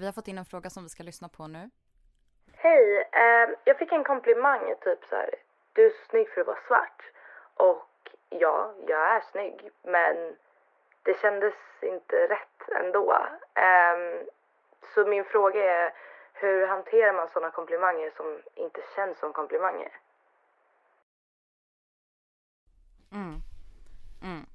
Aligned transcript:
Vi 0.00 0.06
har 0.06 0.12
fått 0.12 0.28
in 0.28 0.38
en 0.38 0.44
fråga 0.44 0.70
som 0.70 0.82
vi 0.82 0.88
ska 0.88 1.02
lyssna 1.02 1.28
på 1.28 1.46
nu. 1.46 1.70
Hej, 2.52 3.08
eh, 3.12 3.50
jag 3.64 3.78
fick 3.78 3.92
en 3.92 4.04
komplimang 4.04 4.74
typ 4.80 5.04
så 5.04 5.16
här. 5.16 5.34
Du 5.72 5.86
är 5.86 5.90
så 5.90 6.04
snygg 6.10 6.28
för 6.28 6.40
att 6.40 6.46
vara 6.46 6.60
svart. 6.68 7.02
Och 7.54 7.88
ja, 8.28 8.74
jag 8.86 9.16
är 9.16 9.20
snygg, 9.20 9.70
men 9.82 10.36
det 11.02 11.20
kändes 11.20 11.54
inte 11.82 12.16
rätt 12.16 12.84
ändå. 12.84 13.12
Eh, 13.54 14.26
så 14.94 15.06
min 15.06 15.24
fråga 15.24 15.60
är, 15.60 15.92
hur 16.32 16.66
hanterar 16.66 17.12
man 17.12 17.28
sådana 17.28 17.50
komplimanger 17.50 18.10
som 18.16 18.42
inte 18.54 18.80
känns 18.96 19.18
som 19.18 19.32
komplimanger? 19.32 19.92
Mm. 23.12 23.34
Mm. 24.22 24.46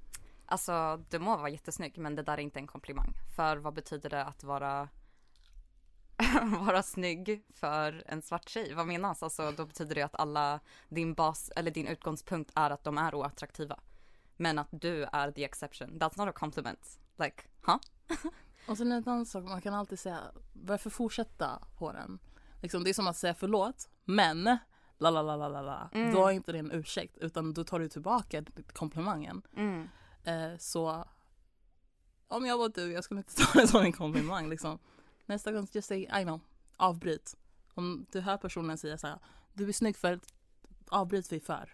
Alltså, 0.45 0.97
du 1.09 1.19
må 1.19 1.37
vara 1.37 1.49
jättesnygg, 1.49 1.97
men 1.97 2.15
det 2.15 2.23
där 2.23 2.33
är 2.33 2.41
inte 2.41 2.59
en 2.59 2.67
komplimang. 2.67 3.13
För 3.35 3.57
vad 3.57 3.73
betyder 3.73 4.09
det 4.09 4.23
att 4.23 4.43
vara 4.43 4.89
vara 6.65 6.83
snygg 6.83 7.45
för 7.53 8.03
en 8.05 8.21
svart 8.21 8.49
tjej? 8.49 8.73
Vad 8.73 8.87
menas? 8.87 9.23
Alltså 9.23 9.51
då 9.51 9.65
betyder 9.65 9.95
det 9.95 10.01
att 10.01 10.15
alla, 10.15 10.59
din 10.89 11.13
bas 11.13 11.51
eller 11.55 11.71
din 11.71 11.87
utgångspunkt 11.87 12.51
är 12.55 12.69
att 12.69 12.83
de 12.83 12.97
är 12.97 13.15
oattraktiva. 13.15 13.79
Men 14.37 14.59
att 14.59 14.67
du 14.71 15.03
är 15.03 15.31
the 15.31 15.43
exception. 15.43 15.99
That's 15.99 16.17
not 16.17 16.29
a 16.29 16.33
compliment. 16.35 16.99
Like, 17.19 17.43
huh? 17.65 17.77
Och 18.67 18.77
sen 18.77 18.91
en 18.91 19.03
annan 19.05 19.25
sak, 19.25 19.43
man 19.43 19.61
kan 19.61 19.73
alltid 19.73 19.99
säga 19.99 20.19
varför 20.53 20.89
fortsätta 20.89 21.61
på 21.77 21.91
den? 21.91 22.19
Liksom, 22.61 22.83
det 22.83 22.89
är 22.89 22.93
som 22.93 23.07
att 23.07 23.17
säga 23.17 23.33
förlåt, 23.33 23.89
men 24.05 24.43
la 24.97 25.09
la 25.09 25.21
la 25.21 25.35
la 25.35 25.47
la 25.47 25.61
la. 25.61 25.89
Mm. 25.93 26.13
Då 26.13 26.27
är 26.27 26.31
inte 26.31 26.51
det 26.51 26.59
en 26.59 26.71
ursäkt 26.71 27.17
utan 27.17 27.53
då 27.53 27.63
tar 27.63 27.79
du 27.79 27.89
tillbaka 27.89 28.43
komplimangen. 28.73 29.41
Mm. 29.57 29.87
Eh, 30.23 30.57
så 30.57 31.05
om 32.27 32.45
jag 32.45 32.57
var 32.57 32.69
du, 32.69 32.91
jag 32.91 33.03
skulle 33.03 33.19
inte 33.19 33.35
ta 33.35 33.59
det 33.59 33.67
som 33.67 33.81
en 33.81 33.91
komplimang 33.91 34.49
liksom. 34.49 34.79
Nästa 35.25 35.51
gång, 35.51 35.67
just 35.71 35.87
say 35.87 36.01
I 36.01 36.23
know, 36.23 36.39
avbryt. 36.77 37.35
Om 37.73 38.05
du 38.11 38.21
hör 38.21 38.37
personen 38.37 38.77
säga 38.77 38.97
så 38.97 39.07
här, 39.07 39.19
du 39.53 39.67
är 39.69 39.73
snygg 39.73 39.97
för, 39.97 40.19
avbryt 40.87 41.31
vi 41.31 41.39
för. 41.39 41.73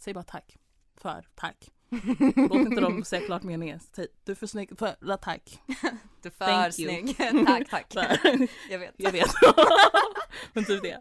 Säg 0.00 0.14
bara 0.14 0.24
tack. 0.24 0.58
För, 0.96 1.28
tack. 1.34 1.70
Låt 2.36 2.52
inte 2.52 2.80
dem 2.80 3.04
säga 3.04 3.26
klart 3.26 3.42
meningen. 3.42 3.80
Du 4.24 4.32
är 4.32 4.34
för 4.34 4.46
snygg, 4.46 4.78
för, 4.78 5.16
tack. 5.16 5.62
Du 6.22 6.28
är 6.28 6.30
för 6.30 6.44
Thank 6.44 6.74
snygg. 6.74 7.16
tack, 7.46 7.68
tack. 7.70 7.94
Där. 7.94 8.48
Jag 8.70 8.78
vet. 8.78 8.94
Jag 8.96 9.12
vet. 9.12 9.30
Men 10.52 10.64
typ 10.64 10.82
det. 10.82 11.00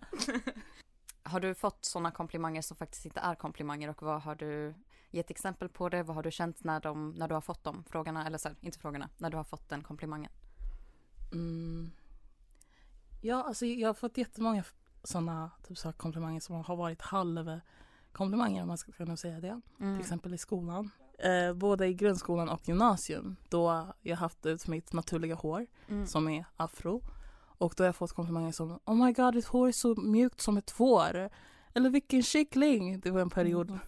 Har 1.23 1.40
du 1.40 1.56
fått 1.56 1.86
sådana 1.86 2.12
komplimanger 2.12 2.62
som 2.62 2.78
faktiskt 2.78 3.06
inte 3.06 3.20
är 3.20 3.36
komplimanger 3.36 3.90
och 3.90 4.02
vad 4.02 4.22
har 4.22 4.36
du 4.36 4.73
gett 5.12 5.31
exempel 5.31 5.70
på 5.70 5.90
det? 5.90 6.03
Vad 6.03 6.16
har 6.16 6.23
du 6.23 6.31
känt 6.31 6.64
när, 6.64 6.80
de, 6.80 7.09
när 7.09 7.28
du 7.28 7.34
har 7.34 7.42
fått 7.42 7.64
de 7.64 7.84
frågorna? 7.84 8.26
Eller 8.28 8.38
så 8.38 8.48
här, 8.48 8.58
inte 8.62 8.80
frågorna, 8.80 9.09
när 9.18 9.30
du 9.30 9.38
har 9.38 9.44
fått 9.44 9.70
den 9.70 9.84
komplimangen? 9.84 10.31
Mm. 11.36 11.91
Ja, 13.22 13.44
alltså 13.44 13.66
jag 13.66 13.89
har 13.89 13.94
fått 13.94 14.17
jättemånga 14.17 14.64
sådana 15.03 15.52
typ 15.67 15.78
så 15.78 15.91
komplimanger 15.94 16.39
som 16.39 16.55
har 16.55 16.75
varit 16.75 17.01
halvkomplimanger 17.01 18.62
om 18.62 18.68
man 18.68 18.78
ska 18.78 18.91
kunna 18.91 19.18
säga 19.18 19.40
det. 19.40 19.62
Mm. 19.79 19.95
Till 19.95 20.01
exempel 20.01 20.34
i 20.34 20.38
skolan. 20.38 20.90
Eh, 21.19 21.53
både 21.53 21.88
i 21.88 21.94
grundskolan 21.94 22.50
och 22.50 22.68
gymnasium 22.68 23.35
då 23.50 23.88
jag 24.01 24.18
haft 24.18 24.45
ut 24.45 24.68
mitt 24.68 24.94
naturliga 24.94 25.35
hår 25.35 25.68
Mm. 25.90 26.07
som 26.07 26.28
är 26.29 26.45
afro. 26.57 27.01
Och 27.57 27.74
då 27.78 27.84
har 27.84 27.85
jag 27.85 27.95
fått 27.95 28.13
komplimanger 28.13 28.51
som 28.51 28.79
Oh 28.85 29.06
my 29.06 29.12
god, 29.13 29.34
ditt 29.34 29.45
hår 29.45 29.68
är 29.68 29.72
så 29.72 29.95
mjukt 29.95 30.41
som 30.41 30.57
ett 30.57 30.72
får. 30.72 31.29
Eller 31.74 31.90
vilken 31.90 32.24
kyckling. 32.24 33.00
Det 33.00 33.12
var 33.12 33.22
en 33.22 33.29
period. 33.29 33.69
Mm. 33.69 33.79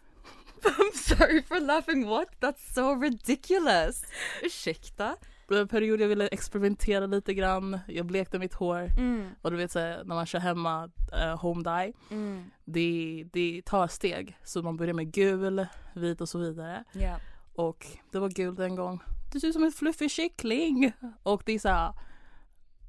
I'm 0.63 0.97
sorry 1.17 1.43
for 1.43 1.59
laughing, 1.59 2.07
what? 2.07 2.27
That's 2.39 2.73
so 2.73 2.95
ridiculous! 3.01 4.03
Ursäkta? 4.43 5.15
Det 5.47 5.53
var 5.53 5.61
en 5.61 5.67
period 5.67 6.01
jag 6.01 6.07
ville 6.07 6.27
experimentera 6.27 7.05
lite 7.05 7.33
grann. 7.33 7.79
Jag 7.87 8.05
blekte 8.05 8.39
mitt 8.39 8.53
hår. 8.53 8.89
Mm. 8.97 9.29
Och 9.41 9.51
du 9.51 9.57
vet 9.57 9.71
så 9.71 9.79
här, 9.79 10.03
när 10.03 10.15
man 10.15 10.25
kör 10.25 10.39
hemma 10.39 10.89
eh, 11.13 11.39
home 11.41 11.63
dye. 11.63 11.93
Mm. 12.11 12.51
det, 12.65 13.25
det 13.33 13.61
tar 13.65 13.87
steg. 13.87 14.37
Så 14.43 14.61
man 14.61 14.77
börjar 14.77 14.93
med 14.93 15.11
gul, 15.11 15.67
vit 15.93 16.21
och 16.21 16.29
så 16.29 16.37
vidare. 16.39 16.83
Yeah. 16.95 17.19
Och 17.53 17.87
det 18.11 18.19
var 18.19 18.29
gul 18.29 18.59
en 18.59 18.75
gång. 18.75 18.99
Du 19.31 19.39
ser 19.39 19.47
ut 19.47 19.53
som 19.53 19.63
en 19.63 19.71
fluffig 19.71 20.11
kyckling. 20.11 20.91
Och 21.23 21.43
det 21.45 21.51
är 21.51 21.59
så 21.59 21.69
här, 21.69 21.93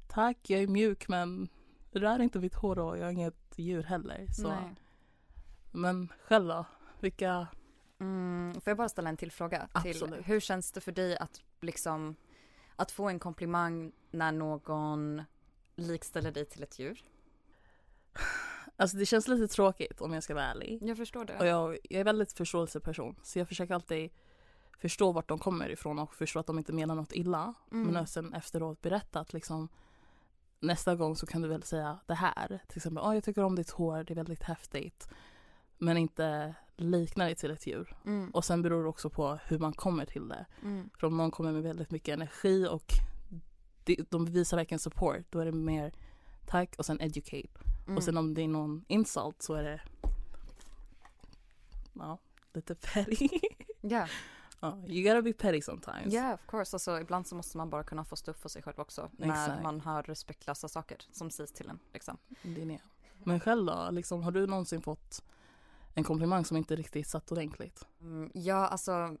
tack 0.07 0.37
jag 0.49 0.61
är 0.61 0.67
mjuk 0.67 1.07
men 1.07 1.49
rör 1.91 2.21
inte 2.21 2.39
mitt 2.39 2.55
hår 2.55 2.79
och 2.79 2.97
jag 2.97 3.07
är 3.07 3.11
inget 3.11 3.53
djur 3.55 3.83
heller. 3.83 4.27
Så. 4.31 4.47
Nej. 4.47 4.75
Men 5.71 6.13
själv 6.27 6.47
då? 6.47 6.65
Vilka? 6.99 7.47
Mm, 7.99 8.53
får 8.53 8.71
jag 8.71 8.77
bara 8.77 8.89
ställa 8.89 9.09
en 9.09 9.17
till 9.17 9.31
fråga? 9.31 9.67
Till, 9.83 10.15
hur 10.23 10.39
känns 10.39 10.71
det 10.71 10.81
för 10.81 10.91
dig 10.91 11.17
att 11.17 11.41
liksom 11.61 12.15
att 12.79 12.91
få 12.91 13.09
en 13.09 13.19
komplimang 13.19 13.91
när 14.11 14.31
någon 14.31 15.23
likställer 15.75 16.31
dig 16.31 16.45
till 16.45 16.63
ett 16.63 16.79
djur? 16.79 17.03
Alltså 18.75 18.97
det 18.97 19.05
känns 19.05 19.27
lite 19.27 19.53
tråkigt 19.53 20.01
om 20.01 20.13
jag 20.13 20.23
ska 20.23 20.33
vara 20.33 20.45
ärlig. 20.45 20.79
Jag 20.81 20.97
förstår 20.97 21.25
det. 21.25 21.37
Och 21.37 21.45
jag, 21.45 21.77
jag 21.83 21.99
är 21.99 22.03
väldigt 22.03 22.33
förståelseperson. 22.33 23.15
Så 23.23 23.39
jag 23.39 23.47
försöker 23.47 23.73
alltid 23.73 24.09
förstå 24.77 25.11
vart 25.11 25.27
de 25.27 25.39
kommer 25.39 25.69
ifrån 25.69 25.99
och 25.99 26.15
förstå 26.15 26.39
att 26.39 26.47
de 26.47 26.57
inte 26.57 26.73
menar 26.73 26.95
något 26.95 27.13
illa. 27.13 27.53
Mm. 27.71 27.87
Men 27.87 28.07
sen 28.07 28.33
efteråt 28.33 28.81
berätta 28.81 29.19
att 29.19 29.33
liksom 29.33 29.69
nästa 30.59 30.95
gång 30.95 31.15
så 31.15 31.25
kan 31.25 31.41
du 31.41 31.47
väl 31.47 31.63
säga 31.63 31.99
det 32.05 32.13
här. 32.13 32.59
Till 32.67 32.77
exempel, 32.77 33.03
oh, 33.03 33.13
jag 33.15 33.23
tycker 33.23 33.43
om 33.43 33.55
ditt 33.55 33.69
hår, 33.69 34.03
det 34.03 34.13
är 34.13 34.15
väldigt 34.15 34.43
häftigt. 34.43 35.09
Men 35.79 35.97
inte 35.97 36.55
likna 36.75 37.25
det 37.25 37.35
till 37.35 37.51
ett 37.51 37.67
djur. 37.67 37.97
Mm. 38.05 38.29
Och 38.29 38.45
sen 38.45 38.61
beror 38.61 38.83
det 38.83 38.89
också 38.89 39.09
på 39.09 39.39
hur 39.45 39.59
man 39.59 39.73
kommer 39.73 40.05
till 40.05 40.27
det. 40.27 40.45
Mm. 40.63 40.89
För 40.99 41.07
om 41.07 41.17
någon 41.17 41.31
kommer 41.31 41.51
med 41.51 41.63
väldigt 41.63 41.91
mycket 41.91 42.13
energi 42.13 42.67
och 42.67 42.93
de, 44.09 44.25
visar 44.25 44.57
verkligen 44.57 44.79
support, 44.79 45.25
då 45.29 45.39
är 45.39 45.45
det 45.45 45.51
mer 45.51 45.93
tack 46.47 46.75
och 46.77 46.85
sen 46.85 47.01
educate. 47.01 47.59
Mm. 47.85 47.97
Och 47.97 48.03
sen 48.03 48.17
om 48.17 48.33
det 48.33 48.41
är 48.41 48.47
någon 48.47 48.85
insult 48.87 49.41
så 49.41 49.53
är 49.53 49.63
det 49.63 49.81
ja, 51.93 52.17
lite 52.53 52.75
petty. 52.75 53.29
Yeah. 53.81 54.09
ja, 54.59 54.77
you 54.87 55.03
gotta 55.03 55.21
be 55.21 55.33
petty 55.33 55.61
sometimes. 55.61 56.13
yeah, 56.13 56.33
of 56.33 56.39
course. 56.47 56.75
Alltså, 56.75 56.99
ibland 56.99 57.27
så 57.27 57.35
måste 57.35 57.57
man 57.57 57.69
bara 57.69 57.83
kunna 57.83 58.05
få 58.05 58.15
stå 58.15 58.31
upp 58.31 58.41
för 58.41 58.49
sig 58.49 58.61
själv 58.61 58.79
också. 58.79 59.09
När 59.11 59.61
man 59.61 59.81
hör 59.81 60.03
respektlösa 60.03 60.67
saker 60.67 60.97
som 61.11 61.31
sägs 61.31 61.51
till 61.51 61.69
en. 61.69 61.79
Liksom. 61.93 62.17
Det 62.41 62.61
är 62.61 62.65
det. 62.65 62.79
Men 63.23 63.39
själv 63.39 63.65
då, 63.65 63.89
liksom, 63.91 64.23
har 64.23 64.31
du 64.31 64.47
någonsin 64.47 64.81
fått 64.81 65.23
en 65.99 66.03
komplimang 66.03 66.45
som 66.45 66.57
inte 66.57 66.75
riktigt 66.75 67.07
satt 67.07 67.31
ordentligt? 67.31 67.87
Mm, 68.01 68.31
ja, 68.33 68.67
alltså 68.67 69.15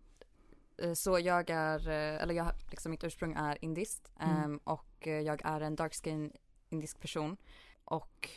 eh, 0.77 0.93
så 0.93 1.19
jag 1.19 1.49
är, 1.49 1.87
eh, 1.89 2.21
eller 2.23 2.33
jag, 2.33 2.51
liksom 2.71 2.91
mitt 2.91 3.03
ursprung 3.03 3.33
är 3.33 3.65
indiskt 3.65 4.11
Mm. 4.19 4.35
ehm, 4.37 4.59
och 4.63 5.07
eh, 5.07 5.19
jag 5.19 5.41
är 5.45 5.61
en 5.61 5.75
dark 5.75 5.93
skin 6.03 6.31
indisk 6.69 6.99
person 6.99 7.37
och 7.85 8.29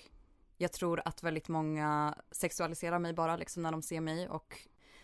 jag 0.57 0.73
tror 0.73 1.03
att 1.05 1.23
väldigt 1.23 1.49
många 1.49 2.15
sexualiserar 2.31 2.99
mig 2.99 3.13
bara 3.13 3.37
liksom 3.37 3.63
när 3.63 3.73
de 3.73 3.83
ser 3.83 4.01
mig 4.01 4.29
och 4.29 4.59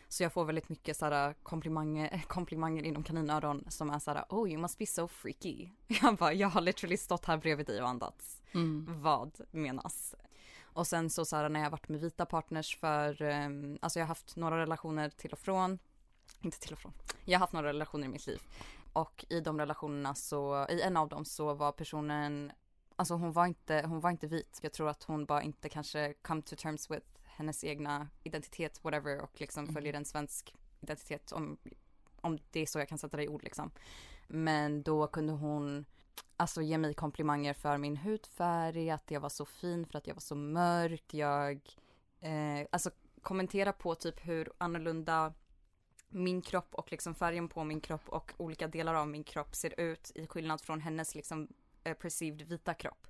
så 0.09 0.23
jag 0.23 0.33
får 0.33 0.45
väldigt 0.45 0.69
mycket 0.69 0.97
såhär 0.97 1.35
komplimanger, 1.43 2.25
komplimanger 2.29 2.83
inom 2.83 3.03
kaninöron 3.03 3.65
som 3.69 3.91
är 3.91 3.99
såhär 3.99 4.25
oh 4.29 4.49
you 4.51 4.61
must 4.61 4.79
be 4.79 4.87
so 4.87 5.09
freaky. 5.09 5.69
Jag 6.03 6.17
bara 6.17 6.33
jag 6.33 6.49
har 6.49 6.61
literally 6.61 6.97
stått 6.97 7.25
här 7.25 7.37
bredvid 7.37 7.67
dig 7.67 7.83
och 7.83 7.89
andats. 7.89 8.43
Mm. 8.53 8.87
Vad 9.03 9.41
menas? 9.51 10.15
Och 10.73 10.87
sen 10.87 11.11
så, 11.11 11.25
så 11.25 11.37
här, 11.37 11.49
när 11.49 11.61
jag 11.61 11.71
varit 11.71 11.89
med 11.89 12.01
vita 12.01 12.27
partners 12.27 12.77
för, 12.77 13.23
um, 13.23 13.79
alltså 13.83 13.99
jag 13.99 14.05
har 14.05 14.09
haft 14.09 14.37
några 14.37 14.59
relationer 14.59 15.11
till 15.11 15.33
och 15.33 15.39
från, 15.39 15.79
inte 16.41 16.61
till 16.61 16.73
och 16.73 16.79
från, 16.79 16.93
jag 17.25 17.39
har 17.39 17.41
haft 17.41 17.53
några 17.53 17.69
relationer 17.69 18.05
i 18.05 18.09
mitt 18.09 18.27
liv. 18.27 18.43
Och 18.93 19.25
i 19.29 19.41
de 19.41 19.59
relationerna 19.59 20.15
så, 20.15 20.67
i 20.71 20.83
en 20.83 20.97
av 20.97 21.09
dem 21.09 21.25
så 21.25 21.55
var 21.55 21.73
personen, 21.73 22.53
alltså 22.97 23.15
hon 23.15 23.33
var 23.33 23.47
inte, 23.47 23.85
hon 23.87 24.01
var 24.01 24.11
inte 24.11 24.27
vit. 24.27 24.59
Jag 24.63 24.73
tror 24.73 24.89
att 24.89 25.03
hon 25.03 25.25
bara 25.25 25.43
inte 25.43 25.69
kanske 25.69 26.15
come 26.23 26.43
to 26.43 26.57
terms 26.57 26.91
with 26.91 27.07
hennes 27.25 27.65
egna 27.65 28.09
identitet, 28.23 28.85
whatever, 28.85 29.21
och 29.21 29.41
liksom 29.41 29.65
Mm. 29.65 29.75
följer 29.75 29.95
en 29.95 30.05
svensk 30.05 30.55
identitet 30.81 31.33
om, 31.33 31.59
om 32.21 32.39
det 32.51 32.61
är 32.61 32.67
så 32.67 32.79
jag 32.79 32.89
kan 32.89 32.99
sätta 32.99 33.17
det 33.17 33.25
i 33.25 33.29
ord 33.29 33.43
liksom. 33.43 33.71
Men 34.27 34.83
då 34.83 35.07
kunde 35.07 35.33
hon 35.33 35.85
alltså 36.37 36.63
ge 36.63 36.79
mig 36.79 36.95
komplimanger 36.95 37.55
för 37.55 37.79
min 37.79 37.97
hudfärg, 37.97 38.91
att 38.91 39.11
jag 39.11 39.21
var 39.21 39.29
så 39.29 39.45
fin 39.45 39.87
för 39.87 39.99
att 39.99 40.07
jag 40.07 40.15
var 40.15 40.21
så 40.21 40.35
mörk. 40.35 41.15
Jag, 41.15 41.61
eh, 42.21 42.67
alltså 42.73 42.91
kommentera 43.23 43.73
på 43.73 43.95
typ 43.95 44.27
hur 44.27 44.53
annorlunda 44.59 45.33
min 46.09 46.43
kropp 46.43 46.75
och 46.75 46.91
liksom 46.91 47.15
färgen 47.15 47.49
på 47.49 47.65
min 47.65 47.81
kropp 47.81 48.09
och 48.09 48.33
olika 48.37 48.69
delar 48.69 48.95
av 48.95 49.09
min 49.09 49.25
kropp 49.25 49.55
ser 49.55 49.81
ut 49.81 50.13
i 50.15 50.27
skillnad 50.27 50.61
från 50.61 50.81
hennes 50.81 51.15
liksom 51.15 51.49
eh, 51.85 51.95
perceived 51.95 52.43
vita 52.43 52.75
kropp. 52.75 53.07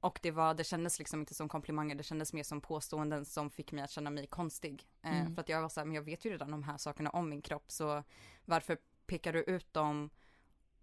Och 0.00 0.18
det 0.22 0.30
var, 0.30 0.54
det 0.54 0.64
kändes 0.64 0.98
liksom 0.98 1.20
inte 1.20 1.34
som 1.34 1.48
komplimanger, 1.48 1.94
det 1.94 2.02
kändes 2.02 2.32
mer 2.32 2.42
som 2.42 2.60
påståenden 2.60 3.24
som 3.24 3.50
fick 3.50 3.72
mig 3.72 3.84
att 3.84 3.90
känna 3.90 4.10
mig 4.10 4.26
konstig. 4.26 4.86
Eh, 5.02 5.20
Mm. 5.20 5.34
För 5.34 5.40
att 5.40 5.48
jag 5.48 5.62
var 5.62 5.68
så 5.68 5.80
här, 5.80 5.84
men 5.84 5.94
jag 5.94 6.02
vet 6.02 6.24
ju 6.24 6.30
redan 6.30 6.50
de 6.50 6.62
här 6.62 6.76
sakerna 6.76 7.10
om 7.10 7.28
min 7.28 7.42
kropp 7.42 7.70
så 7.72 8.02
varför 8.44 8.78
pekar 9.06 9.32
du 9.32 9.42
ut 9.42 9.72
dem 9.72 10.10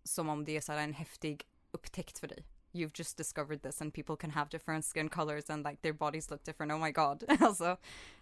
som 0.07 0.30
om 0.30 0.45
det 0.45 0.57
är 0.57 0.62
så 0.62 0.71
här 0.71 0.80
en 0.80 0.94
häftig 0.94 1.44
upptäckt 1.71 2.19
för 2.19 2.27
dig? 2.27 2.45
You've 2.71 2.92
just 2.94 3.18
discovered 3.18 3.62
this 3.62 3.81
and 3.81 3.94
people 3.94 4.15
can 4.15 4.31
have 4.31 4.50
different 4.50 4.86
skin 4.86 5.09
colors 5.09 5.50
and 5.50 5.68
like 5.68 5.81
their 5.81 5.94
bodies 5.94 6.30
look 6.30 6.44
different, 6.44 6.71
oh 6.71 6.80
my 6.86 6.92
god. 6.92 7.24
alltså, 7.39 7.77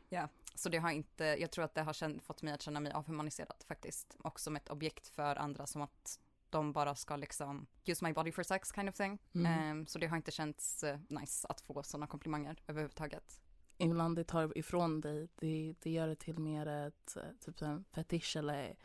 ja. 0.10 0.30
Så 0.56 0.70
det 0.70 0.78
har 0.78 0.92
inte, 0.92 1.24
jag 1.24 1.52
tror 1.52 1.66
att 1.66 1.76
det 1.76 1.82
har 1.82 1.94
känt, 1.94 2.24
fått 2.24 2.42
mig 2.42 2.54
att 2.54 2.62
känna 2.62 2.80
mig 2.80 2.92
avhumaniserad 2.92 3.64
faktiskt. 3.68 4.16
Och 4.20 4.40
som 4.40 4.56
ett 4.56 4.70
objekt 4.70 5.08
för 5.08 5.36
andra 5.36 5.68
som 5.68 5.82
att 5.82 6.20
de 6.50 6.72
bara 6.72 6.96
ska 6.96 7.16
liksom 7.16 7.68
use 7.86 8.06
my 8.06 8.14
body 8.14 8.32
for 8.32 8.44
sex 8.44 8.72
kind 8.76 8.90
of 8.90 8.96
thing. 8.96 9.20
Mm. 9.34 9.52
Ehm, 9.52 9.88
så 9.88 10.00
det 10.00 10.08
har 10.08 10.18
inte 10.18 10.32
känts 10.32 10.84
eh, 10.84 11.00
nice 11.10 11.48
att 11.48 11.62
få 11.62 11.84
sådana 11.84 12.08
komplimanger 12.08 12.62
överhuvudtaget. 12.68 13.40
Ibland 13.78 14.16
det 14.16 14.24
tar 14.24 14.58
ifrån 14.58 15.02
dig, 15.02 15.28
det, 15.36 15.76
det 15.80 15.92
gör 15.92 16.08
det 16.08 16.16
till 16.16 16.40
mer 16.40 16.68
ett 16.68 17.18
eh, 17.18 17.24
typ 17.46 17.62
en 17.62 17.84
fetisch 17.84 18.36
eller 18.36 18.76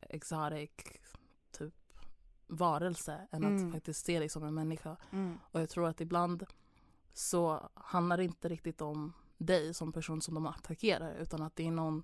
exotic 0.00 0.70
varelse 2.48 3.28
än 3.30 3.44
Mm. 3.44 3.66
att 3.66 3.72
faktiskt 3.72 4.04
se 4.06 4.18
dig 4.18 4.28
som 4.28 4.44
en 4.44 4.54
människa. 4.54 4.96
Och 5.52 5.60
jag 5.60 5.68
tror 5.68 5.88
att 5.88 6.00
ibland 6.00 6.46
så 7.12 7.70
handlar 7.74 8.16
det 8.16 8.24
inte 8.24 8.48
riktigt 8.48 8.80
om 8.80 9.12
dig 9.38 9.74
som 9.74 9.92
person 9.92 10.20
som 10.22 10.34
de 10.34 10.46
attackerar 10.46 11.14
utan 11.14 11.42
att 11.42 11.56
det 11.56 11.66
är 11.66 11.70
någon 11.70 12.02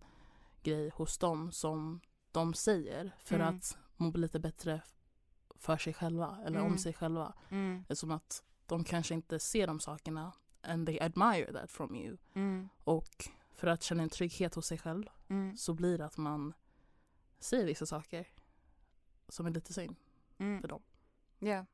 grej 0.62 0.90
hos 0.94 1.18
dem 1.18 1.52
som 1.52 2.00
de 2.32 2.54
säger 2.54 3.14
för 3.24 3.34
Mm. 3.34 3.48
att 3.56 3.78
må 3.96 4.10
lite 4.10 4.40
bättre 4.40 4.82
för 5.56 5.76
sig 5.76 5.94
själva 5.94 6.38
eller 6.44 6.58
Mm. 6.58 6.72
om 6.72 6.78
sig 6.78 6.92
själva. 6.92 7.34
Mm. 7.48 7.84
Som 7.90 8.10
att 8.10 8.42
de 8.66 8.84
kanske 8.84 9.14
inte 9.14 9.38
ser 9.38 9.66
de 9.66 9.80
sakerna 9.80 10.32
and 10.62 10.86
they 10.86 11.00
admire 11.00 11.52
that 11.52 11.70
from 11.70 11.94
you. 11.96 12.16
Mm. 12.34 12.68
Och 12.84 13.28
för 13.52 13.66
att 13.66 13.82
känna 13.82 14.02
en 14.02 14.08
trygghet 14.08 14.54
hos 14.54 14.66
sig 14.66 14.78
själv 14.78 15.04
Mm. 15.28 15.56
så 15.56 15.74
blir 15.74 15.98
det 15.98 16.04
att 16.06 16.16
man 16.16 16.52
säger 17.38 17.66
vissa 17.66 17.86
saker 17.86 18.26
som 19.28 19.46
är 19.46 19.50
lite 19.50 19.72
synd 19.72 19.96
Mm. 20.38 20.60
för 20.60 20.68
dem. 20.68 20.82
Ja. 21.38 21.66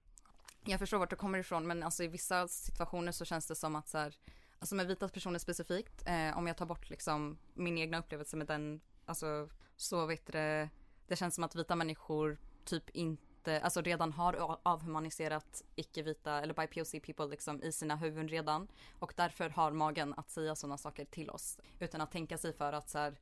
Jag 0.64 0.78
förstår 0.78 0.98
vart 0.98 1.10
du 1.10 1.16
kommer 1.16 1.38
ifrån 1.38 1.66
men 1.66 1.82
alltså 1.82 2.04
i 2.04 2.08
vissa 2.08 2.48
situationer 2.48 3.12
så 3.12 3.24
känns 3.24 3.46
det 3.46 3.54
som 3.54 3.76
att 3.76 3.88
så 3.88 3.98
här, 3.98 4.18
alltså 4.58 4.74
med 4.74 4.86
vita 4.86 5.08
personer 5.08 5.38
specifikt, 5.38 6.02
eh, 6.06 6.38
om 6.38 6.46
jag 6.46 6.56
tar 6.56 6.66
bort 6.66 6.90
liksom 6.90 7.38
min 7.54 7.78
egna 7.78 7.98
upplevelse 7.98 8.36
med 8.36 8.46
den, 8.46 8.80
alltså 9.06 9.48
så 9.76 10.06
vet 10.06 10.26
det, 10.26 10.68
det 11.06 11.16
känns 11.16 11.34
som 11.34 11.44
att 11.44 11.54
vita 11.54 11.76
människor 11.76 12.38
typ 12.64 12.90
inte, 12.90 13.60
alltså 13.60 13.80
redan 13.80 14.12
har 14.12 14.58
avhumaniserat 14.62 15.62
icke-vita 15.74 16.42
eller 16.42 16.54
BIPOC 16.54 16.92
people 17.06 17.26
liksom 17.26 17.62
i 17.62 17.72
sina 17.72 17.96
huvuden 17.96 18.28
redan 18.28 18.68
och 18.98 19.12
därför 19.16 19.50
har 19.50 19.72
magen 19.72 20.14
att 20.16 20.30
säga 20.30 20.56
sådana 20.56 20.78
saker 20.78 21.04
till 21.04 21.30
oss 21.30 21.58
utan 21.78 22.00
att 22.00 22.12
tänka 22.12 22.38
sig 22.38 22.52
för 22.52 22.72
att 22.72 22.88
så 22.88 22.98
här, 22.98 23.18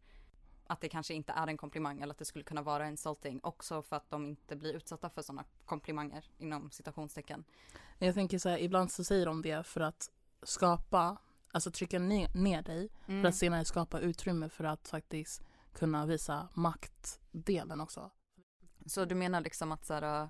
att 0.70 0.81
det 0.81 0.88
kanske 0.88 1.15
inte 1.15 1.32
är 1.32 1.47
en 1.47 1.56
komplimang 1.56 2.00
eller 2.00 2.15
att 2.15 2.19
det 2.19 2.25
skulle 2.25 2.44
kunna 2.44 2.62
vara 2.62 2.88
insulting 2.88 3.41
också 3.43 3.82
för 3.82 3.97
att 3.97 4.11
de 4.11 4.26
inte 4.26 4.56
blir 4.56 4.75
utsatta 4.75 5.11
för 5.11 5.23
sådana 5.23 5.44
komplimanger 5.65 6.25
inom 6.38 6.70
citationstecken. 6.70 7.44
Jag 7.99 8.15
tänker 8.15 8.38
så 8.38 8.49
här, 8.49 8.59
ibland 8.59 8.91
så 8.93 9.05
säger 9.05 9.26
de 9.26 9.43
det 9.43 9.67
för 9.67 9.81
att 9.81 10.11
skapa, 10.43 11.17
alltså 11.53 11.70
trycka 11.70 11.99
ner, 11.99 12.31
ner 12.35 12.62
dig 12.62 12.88
Mm. 13.06 13.23
för 13.23 13.29
att 13.29 13.35
senare 13.35 13.65
skapa 13.65 14.00
utrymme 14.00 14.49
för 14.49 14.65
att 14.65 14.88
faktiskt 14.88 15.43
kunna 15.73 16.06
visa 16.06 16.49
maktdelen 16.55 17.81
också. 17.81 18.11
Så 18.87 19.05
du 19.05 19.14
menar 19.14 19.41
liksom 19.41 19.73
att 19.73 19.85
så 19.87 19.94
här, 19.94 20.29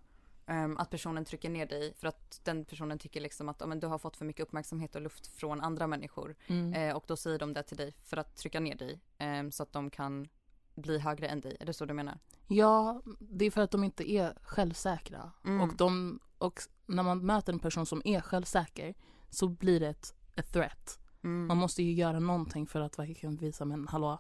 att 0.79 0.91
personen 0.91 1.25
trycker 1.25 1.51
ner 1.51 1.67
dig 1.67 1.95
för 1.95 2.09
att 2.09 2.41
den 2.45 2.65
personen 2.65 2.99
tycker 2.99 3.21
liksom 3.21 3.49
att 3.49 3.57
ja, 3.61 3.67
men 3.67 3.81
du 3.81 3.87
har 3.87 3.99
fått 3.99 4.17
för 4.17 4.25
mycket 4.25 4.43
uppmärksamhet 4.43 4.95
och 4.95 5.03
luft 5.03 5.27
från 5.27 5.61
andra 5.61 5.87
människor 5.87 6.37
Mm. 6.47 6.73
eh, 6.73 6.97
och 6.97 7.05
då 7.07 7.17
säger 7.17 7.39
de 7.39 7.53
det 7.53 7.63
till 7.63 7.77
dig 7.77 7.95
för 8.05 8.17
att 8.17 8.37
trycka 8.37 8.61
ner 8.61 8.75
dig 8.75 9.01
ehm, 9.19 9.51
så 9.51 9.63
att 9.63 9.73
de 9.73 9.91
kan 9.91 10.29
bli 10.75 10.99
högre 10.99 11.29
än 11.29 11.41
dig. 11.41 11.57
Är 11.61 11.67
det 11.67 11.73
så 11.73 11.85
du 11.85 11.95
menar? 11.95 12.19
Ja, 12.47 13.03
det 13.21 13.45
är 13.45 13.51
för 13.51 13.61
att 13.61 13.71
de 13.71 13.85
inte 13.85 14.13
är 14.13 14.39
självsäkra. 14.43 15.33
Mm. 15.45 15.61
Och, 15.61 15.77
de, 15.77 16.21
och 16.39 16.61
när 16.87 17.03
man 17.03 17.27
möter 17.27 17.53
en 17.53 17.59
person 17.59 17.87
som 17.87 18.03
är 18.05 18.21
självsäker 18.21 18.95
så 19.31 19.49
blir 19.49 19.81
det 19.81 19.89
ett, 19.89 20.15
ett 20.35 20.53
threat. 20.53 20.99
Mm. 21.25 21.47
Man 21.47 21.57
måste 21.57 21.83
ju 21.83 21.93
göra 21.93 22.19
någonting 22.19 22.67
för 22.67 22.81
att 22.81 22.99
verkligen 22.99 23.37
visa 23.37 23.65
men 23.65 23.89
hallå, 23.89 24.19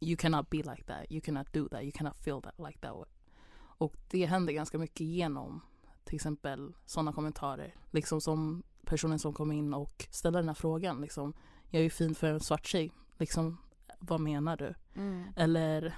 you 0.00 0.16
cannot 0.16 0.50
be 0.50 0.56
like 0.56 0.84
that, 0.84 1.06
you 1.10 1.20
cannot 1.20 1.52
do 1.52 1.68
that, 1.68 1.82
you 1.82 1.92
cannot 1.92 2.16
feel 2.16 2.42
that 2.42 2.54
like 2.58 2.78
that. 2.78 3.08
Och 3.78 3.96
det 4.10 4.26
händer 4.26 4.52
ganska 4.52 4.78
mycket 4.78 5.00
genom 5.00 5.60
till 6.04 6.14
exempel 6.14 6.72
sådana 6.86 7.12
kommentarer. 7.12 7.74
Liksom 7.90 8.20
som 8.20 8.62
personen 8.84 9.18
som 9.18 9.32
kom 9.32 9.52
in 9.52 9.74
och 9.74 10.06
ställde 10.10 10.38
den 10.38 10.48
här 10.48 10.54
frågan. 10.54 11.00
Liksom, 11.00 11.34
jag 11.70 11.80
är 11.80 11.84
ju 11.84 11.90
fin 11.90 12.14
för 12.14 12.26
en 12.26 12.40
svart 12.40 12.66
tjej. 12.66 12.92
Liksom, 13.18 13.58
vad 13.98 14.20
menar 14.20 14.56
du? 14.56 14.74
Mm. 14.94 15.24
Eller, 15.36 15.96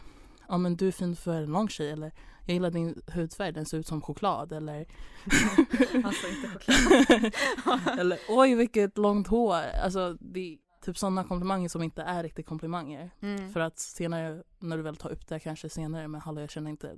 ja 0.49 0.59
men 0.59 0.77
du 0.77 0.89
är 0.89 0.93
fin 0.93 1.17
för 1.17 1.41
en 1.41 1.53
lång 1.53 1.69
tjej. 1.69 1.91
Eller, 1.91 2.13
jag 2.45 2.55
gillar 2.55 2.71
din 2.71 3.03
hudfärg, 3.15 3.53
den 3.53 3.67
ser 3.67 3.79
ut 3.79 3.87
som 3.87 4.03
choklad. 4.03 4.53
Eller, 4.53 4.79
Alltså 6.05 6.27
inte 6.29 6.49
choklad. 6.49 7.99
eller 7.99 8.19
oj 8.29 8.55
vilket 8.55 8.99
långt 8.99 9.27
hår. 9.27 9.63
Alltså 9.83 10.17
det 10.21 10.59
typ 10.83 10.99
sådana 10.99 11.25
komplimanger 11.25 11.69
som 11.69 11.83
inte 11.83 12.03
är 12.03 12.23
riktigt 12.23 12.47
komplimanger. 12.47 13.11
Mm. 13.21 13.53
För 13.53 13.61
att 13.61 13.79
senare, 13.79 14.43
när 14.59 14.77
du 14.77 14.83
väl 14.83 14.97
tar 14.97 15.11
upp 15.11 15.27
det 15.29 15.41
kanske 15.41 15.69
senare, 15.69 16.09
men 16.09 16.21
hallå 16.21 16.41
jag 16.41 16.51
känner 16.51 16.71
inte 16.71 16.97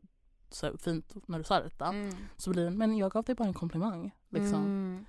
så 0.51 0.79
fint 0.79 1.29
när 1.29 1.39
du 1.39 1.45
sa 1.45 1.61
detta. 1.61 1.87
Mm. 1.87 2.15
Så 2.37 2.51
blir 2.51 2.65
det, 2.65 2.71
men 2.71 2.97
jag 2.97 3.11
gav 3.11 3.25
dig 3.25 3.35
bara 3.35 3.49
en 3.49 3.55
komplimang. 3.55 4.15
Liksom. 4.29 4.65
Mm. 4.65 5.07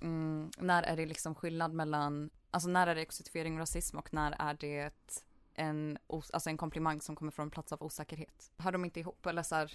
Mm. 0.00 0.50
När 0.58 0.82
är 0.82 0.96
det 0.96 1.06
liksom 1.06 1.34
skillnad 1.34 1.72
mellan, 1.72 2.30
alltså 2.50 2.68
när 2.68 2.86
är 2.86 2.94
det 2.94 3.00
exotifiering 3.00 3.54
och 3.54 3.58
rasism 3.58 3.98
och 3.98 4.14
när 4.14 4.34
är 4.38 4.54
det 4.54 4.92
en, 5.54 5.98
alltså 6.08 6.50
en 6.50 6.56
komplimang 6.56 7.00
som 7.00 7.16
kommer 7.16 7.32
från 7.32 7.46
en 7.46 7.50
plats 7.50 7.72
av 7.72 7.82
osäkerhet? 7.82 8.50
Hör 8.56 8.72
de 8.72 8.84
inte 8.84 9.00
ihop 9.00 9.26
eller 9.26 9.42
så 9.42 9.54
här? 9.54 9.72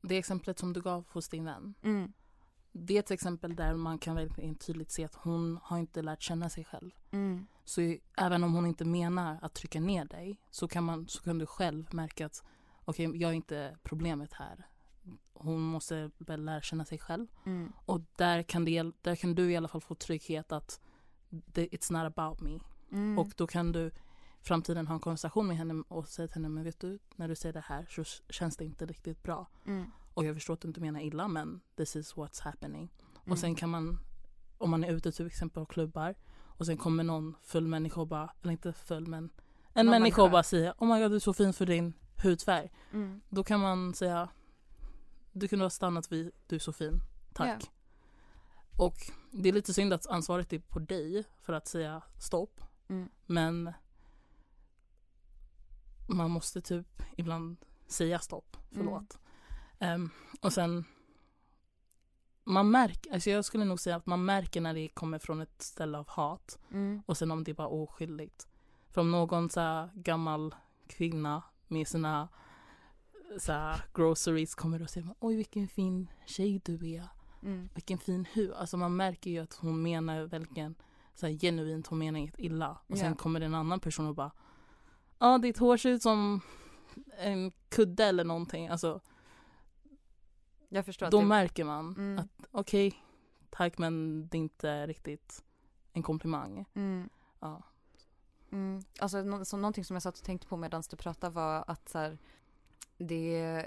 Det 0.00 0.16
exemplet 0.16 0.58
som 0.58 0.72
du 0.72 0.82
gav 0.82 1.04
hos 1.08 1.28
din 1.28 1.44
vän. 1.44 1.74
Mm. 1.82 2.12
Det 2.72 2.94
är 2.94 2.98
ett 2.98 3.10
exempel 3.10 3.56
där 3.56 3.74
man 3.74 3.98
kan 3.98 4.16
verkligen 4.16 4.54
tydligt 4.54 4.90
se 4.90 5.04
att 5.04 5.14
hon 5.14 5.58
har 5.62 5.78
inte 5.78 6.02
lärt 6.02 6.22
känna 6.22 6.48
sig 6.48 6.64
själv. 6.64 6.90
Mm. 7.10 7.46
Så 7.64 7.96
även 8.16 8.44
om 8.44 8.54
hon 8.54 8.66
inte 8.66 8.84
menar 8.84 9.38
att 9.42 9.54
trycka 9.54 9.80
ner 9.80 10.04
dig 10.04 10.40
så 10.50 10.68
kan, 10.68 10.84
man, 10.84 11.08
så 11.08 11.22
kan 11.22 11.38
du 11.38 11.46
själv 11.46 11.94
märka 11.94 12.26
att 12.26 12.42
okej, 12.88 13.16
jag 13.16 13.30
är 13.30 13.34
inte 13.34 13.76
problemet 13.82 14.32
här. 14.32 14.66
Hon 15.32 15.60
måste 15.60 16.10
väl 16.18 16.44
lära 16.44 16.60
känna 16.60 16.84
sig 16.84 16.98
själv. 16.98 17.26
Mm. 17.46 17.72
Och 17.84 18.00
där 18.16 18.42
kan, 18.42 18.64
det, 18.64 18.92
där 19.02 19.16
kan 19.16 19.34
du 19.34 19.52
i 19.52 19.56
alla 19.56 19.68
fall 19.68 19.80
få 19.80 19.94
trygghet 19.94 20.52
att 20.52 20.80
it's 21.54 21.92
not 21.92 22.18
about 22.18 22.40
me. 22.40 22.58
Mm. 22.92 23.18
Och 23.18 23.28
då 23.36 23.46
kan 23.46 23.72
du 23.72 23.90
framtiden 24.40 24.86
ha 24.86 24.94
en 24.94 25.00
konversation 25.00 25.46
med 25.46 25.56
henne 25.56 25.84
och 25.88 26.08
säga 26.08 26.28
till 26.28 26.34
henne, 26.34 26.48
men 26.48 26.64
vet 26.64 26.80
du, 26.80 26.98
när 27.16 27.28
du 27.28 27.34
säger 27.34 27.52
det 27.52 27.64
här 27.66 27.86
så 27.90 28.04
känns 28.28 28.56
det 28.56 28.64
inte 28.64 28.86
riktigt 28.86 29.22
bra. 29.22 29.46
Mm. 29.66 29.90
Och 30.14 30.24
jag 30.24 30.36
förstår 30.36 30.54
att 30.54 30.60
du 30.60 30.68
inte 30.68 30.80
menar 30.80 31.00
illa, 31.00 31.28
men 31.28 31.60
this 31.76 31.96
is 31.96 32.14
what's 32.14 32.42
happening. 32.42 32.90
Mm. 33.00 33.32
Och 33.32 33.38
sen 33.38 33.54
kan 33.54 33.70
man, 33.70 33.98
om 34.58 34.70
man 34.70 34.84
är 34.84 34.92
ute 34.92 35.12
till 35.12 35.26
exempel 35.26 35.62
och 35.62 35.70
klubbar 35.70 36.14
och 36.40 36.66
sen 36.66 36.76
kommer 36.76 37.04
någon 37.04 37.34
full 37.42 37.68
människa 37.68 38.00
och 38.00 38.06
bara, 38.06 38.32
eller 38.42 38.52
inte 38.52 38.72
full 38.72 39.06
men 39.06 39.30
en 39.72 39.86
Någon 39.86 39.90
människa 39.90 40.22
och 40.22 40.30
bara 40.30 40.42
säger 40.42 40.74
oh 40.78 40.94
my 40.94 41.02
god 41.02 41.10
du 41.10 41.16
är 41.16 41.20
så 41.20 41.32
fin 41.32 41.52
för 41.52 41.66
din 41.66 41.94
hudfärg. 42.22 42.70
Mm. 42.92 43.20
Då 43.28 43.44
kan 43.44 43.60
man 43.60 43.94
säga 43.94 44.28
du 45.32 45.48
kunde 45.48 45.64
ha 45.64 45.70
stannat 45.70 46.12
vid 46.12 46.30
du 46.46 46.56
är 46.56 46.60
så 46.60 46.72
fin, 46.72 47.00
tack. 47.32 47.62
Ja. 47.62 47.68
Och 48.76 48.96
det 49.30 49.48
är 49.48 49.52
lite 49.52 49.74
synd 49.74 49.92
att 49.92 50.06
ansvaret 50.06 50.52
är 50.52 50.58
på 50.58 50.78
dig 50.78 51.24
för 51.42 51.52
att 51.52 51.66
säga 51.68 52.02
stopp. 52.18 52.60
Mm. 52.88 53.08
Men 53.26 53.72
man 56.08 56.30
måste 56.30 56.60
typ 56.60 57.02
ibland 57.16 57.56
säga 57.86 58.18
stopp, 58.18 58.56
förlåt. 58.72 59.18
Ehm, 59.78 60.10
och 60.40 60.52
sen 60.52 60.84
man 62.44 62.70
märker, 62.70 63.12
alltså 63.12 63.30
jag 63.30 63.44
skulle 63.44 63.64
nog 63.64 63.80
säga 63.80 63.96
att 63.96 64.06
man 64.06 64.24
märker 64.24 64.60
när 64.60 64.74
det 64.74 64.88
kommer 64.88 65.18
från 65.18 65.40
ett 65.40 65.62
ställe 65.62 65.98
av 65.98 66.08
hat 66.08 66.58
Mm. 66.70 67.02
och 67.06 67.16
sen 67.16 67.30
om 67.30 67.44
det 67.44 67.50
är 67.50 67.54
bara 67.54 67.68
oskyldigt. 67.68 68.48
För 68.90 69.00
om 69.00 69.10
någon 69.10 69.50
så 69.50 69.88
gammal 69.94 70.54
kvinna 70.86 71.42
med 71.70 71.88
sina 71.88 72.28
så 73.38 73.52
här, 73.52 73.80
groceries 73.94 74.54
kommer 74.54 74.82
och 74.82 74.90
säger 74.90 75.14
oj 75.20 75.36
vilken 75.36 75.68
fin 75.68 76.08
tjej 76.26 76.60
du 76.64 76.90
är, 76.90 77.08
Mm. 77.42 77.68
vilken 77.74 77.98
fin 77.98 78.26
hud. 78.32 78.52
Alltså 78.52 78.76
man 78.76 78.96
märker 78.96 79.30
ju 79.30 79.38
att 79.38 79.54
hon 79.54 79.82
menar 79.82 80.22
verkligen 80.24 80.74
så 81.14 81.26
här, 81.26 81.32
genuint, 81.34 81.86
hon 81.86 81.98
menar 81.98 82.18
inget 82.18 82.38
illa. 82.38 82.78
Och 82.86 82.98
sen 82.98 83.08
Ja. 83.08 83.14
kommer 83.14 83.40
det 83.40 83.46
en 83.46 83.54
annan 83.54 83.80
person 83.80 84.06
och 84.06 84.14
bara 84.14 84.32
ja 85.18 85.38
ditt 85.38 85.58
hår 85.58 85.76
ser 85.76 85.90
ut 85.90 86.02
som 86.02 86.40
en 87.18 87.52
kudde 87.68 88.04
eller 88.04 88.24
någonting. 88.24 88.68
Alltså 88.68 89.00
Jag 90.68 90.84
förstår 90.86 91.10
då 91.10 91.20
det... 91.20 91.26
märker 91.26 91.64
man 91.64 91.94
Mm. 91.94 92.18
att 92.18 92.46
okej, 92.50 93.02
tack 93.50 93.78
men 93.78 94.22
det 94.28 94.36
är 94.36 94.40
inte 94.40 94.86
riktigt 94.86 95.44
en 95.92 96.02
komplimang. 96.02 96.64
Mm. 96.74 97.08
Ja. 97.40 97.62
Mm. 98.52 98.82
Alltså 98.98 99.44
så 99.44 99.56
någonting 99.56 99.84
som 99.84 99.94
jag 99.96 100.02
satt 100.02 100.18
och 100.18 100.24
tänkte 100.24 100.46
på 100.46 100.56
medan 100.56 100.82
du 100.90 100.96
pratade 100.96 101.34
var 101.34 101.64
att 101.66 101.88
så 101.88 101.98
här, 101.98 102.18
det 102.98 103.66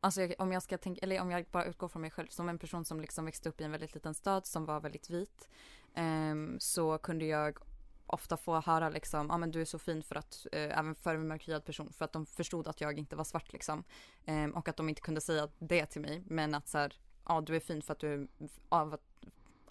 Alltså 0.00 0.22
jag, 0.22 0.34
om 0.38 0.52
jag 0.52 0.62
ska 0.62 0.78
tänka, 0.78 1.00
eller 1.02 1.20
om 1.20 1.30
jag 1.30 1.46
bara 1.52 1.64
utgår 1.64 1.88
från 1.88 2.02
mig 2.02 2.10
själv 2.10 2.28
som 2.28 2.48
en 2.48 2.58
person 2.58 2.84
som 2.84 3.00
liksom 3.00 3.24
växte 3.24 3.48
upp 3.48 3.60
i 3.60 3.64
en 3.64 3.70
väldigt 3.70 3.94
liten 3.94 4.14
stad 4.14 4.46
som 4.46 4.64
var 4.64 4.80
väldigt 4.80 5.10
vit 5.10 5.48
Eh, 5.96 6.34
så 6.58 6.98
kunde 6.98 7.24
jag 7.24 7.58
ofta 8.06 8.36
få 8.36 8.60
höra 8.60 8.88
liksom, 8.88 9.26
ja 9.26 9.34
ah, 9.34 9.38
men 9.38 9.50
du 9.50 9.60
är 9.60 9.64
så 9.64 9.78
fin 9.78 10.02
för 10.02 10.14
att, 10.14 10.46
eh, 10.52 10.78
även 10.78 10.94
för 10.94 11.14
en 11.14 11.28
mörkhyad 11.28 11.64
person, 11.64 11.92
för 11.92 12.04
att 12.04 12.12
de 12.12 12.26
förstod 12.26 12.68
att 12.68 12.80
jag 12.80 12.98
inte 12.98 13.16
var 13.16 13.24
svart 13.24 13.52
liksom. 13.52 13.84
Eh, 14.24 14.46
och 14.46 14.68
att 14.68 14.76
de 14.76 14.88
inte 14.88 15.00
kunde 15.00 15.20
säga 15.20 15.48
det 15.58 15.86
till 15.86 16.00
mig, 16.00 16.22
men 16.26 16.54
att 16.54 16.68
så 16.68 16.78
här, 16.78 16.92
ja 17.28 17.40
du 17.40 17.56
är 17.56 17.60
fin 17.60 17.82
för 17.82 17.92
att 17.92 17.98
du, 17.98 18.14
är- 18.14 18.28
av, 18.68 18.96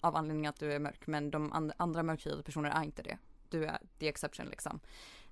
av 0.00 0.16
anledning 0.16 0.46
att 0.46 0.60
du 0.60 0.72
är 0.72 0.78
mörk, 0.78 1.06
men 1.06 1.30
de 1.30 1.52
and, 1.52 1.72
andra 1.76 2.02
mörkhyade 2.02 2.42
personer 2.42 2.70
är 2.70 2.82
inte 2.82 3.02
det. 3.02 3.18
Du 3.50 3.64
är 3.64 3.78
the 3.98 4.08
exception 4.08 4.46
liksom. 4.46 4.80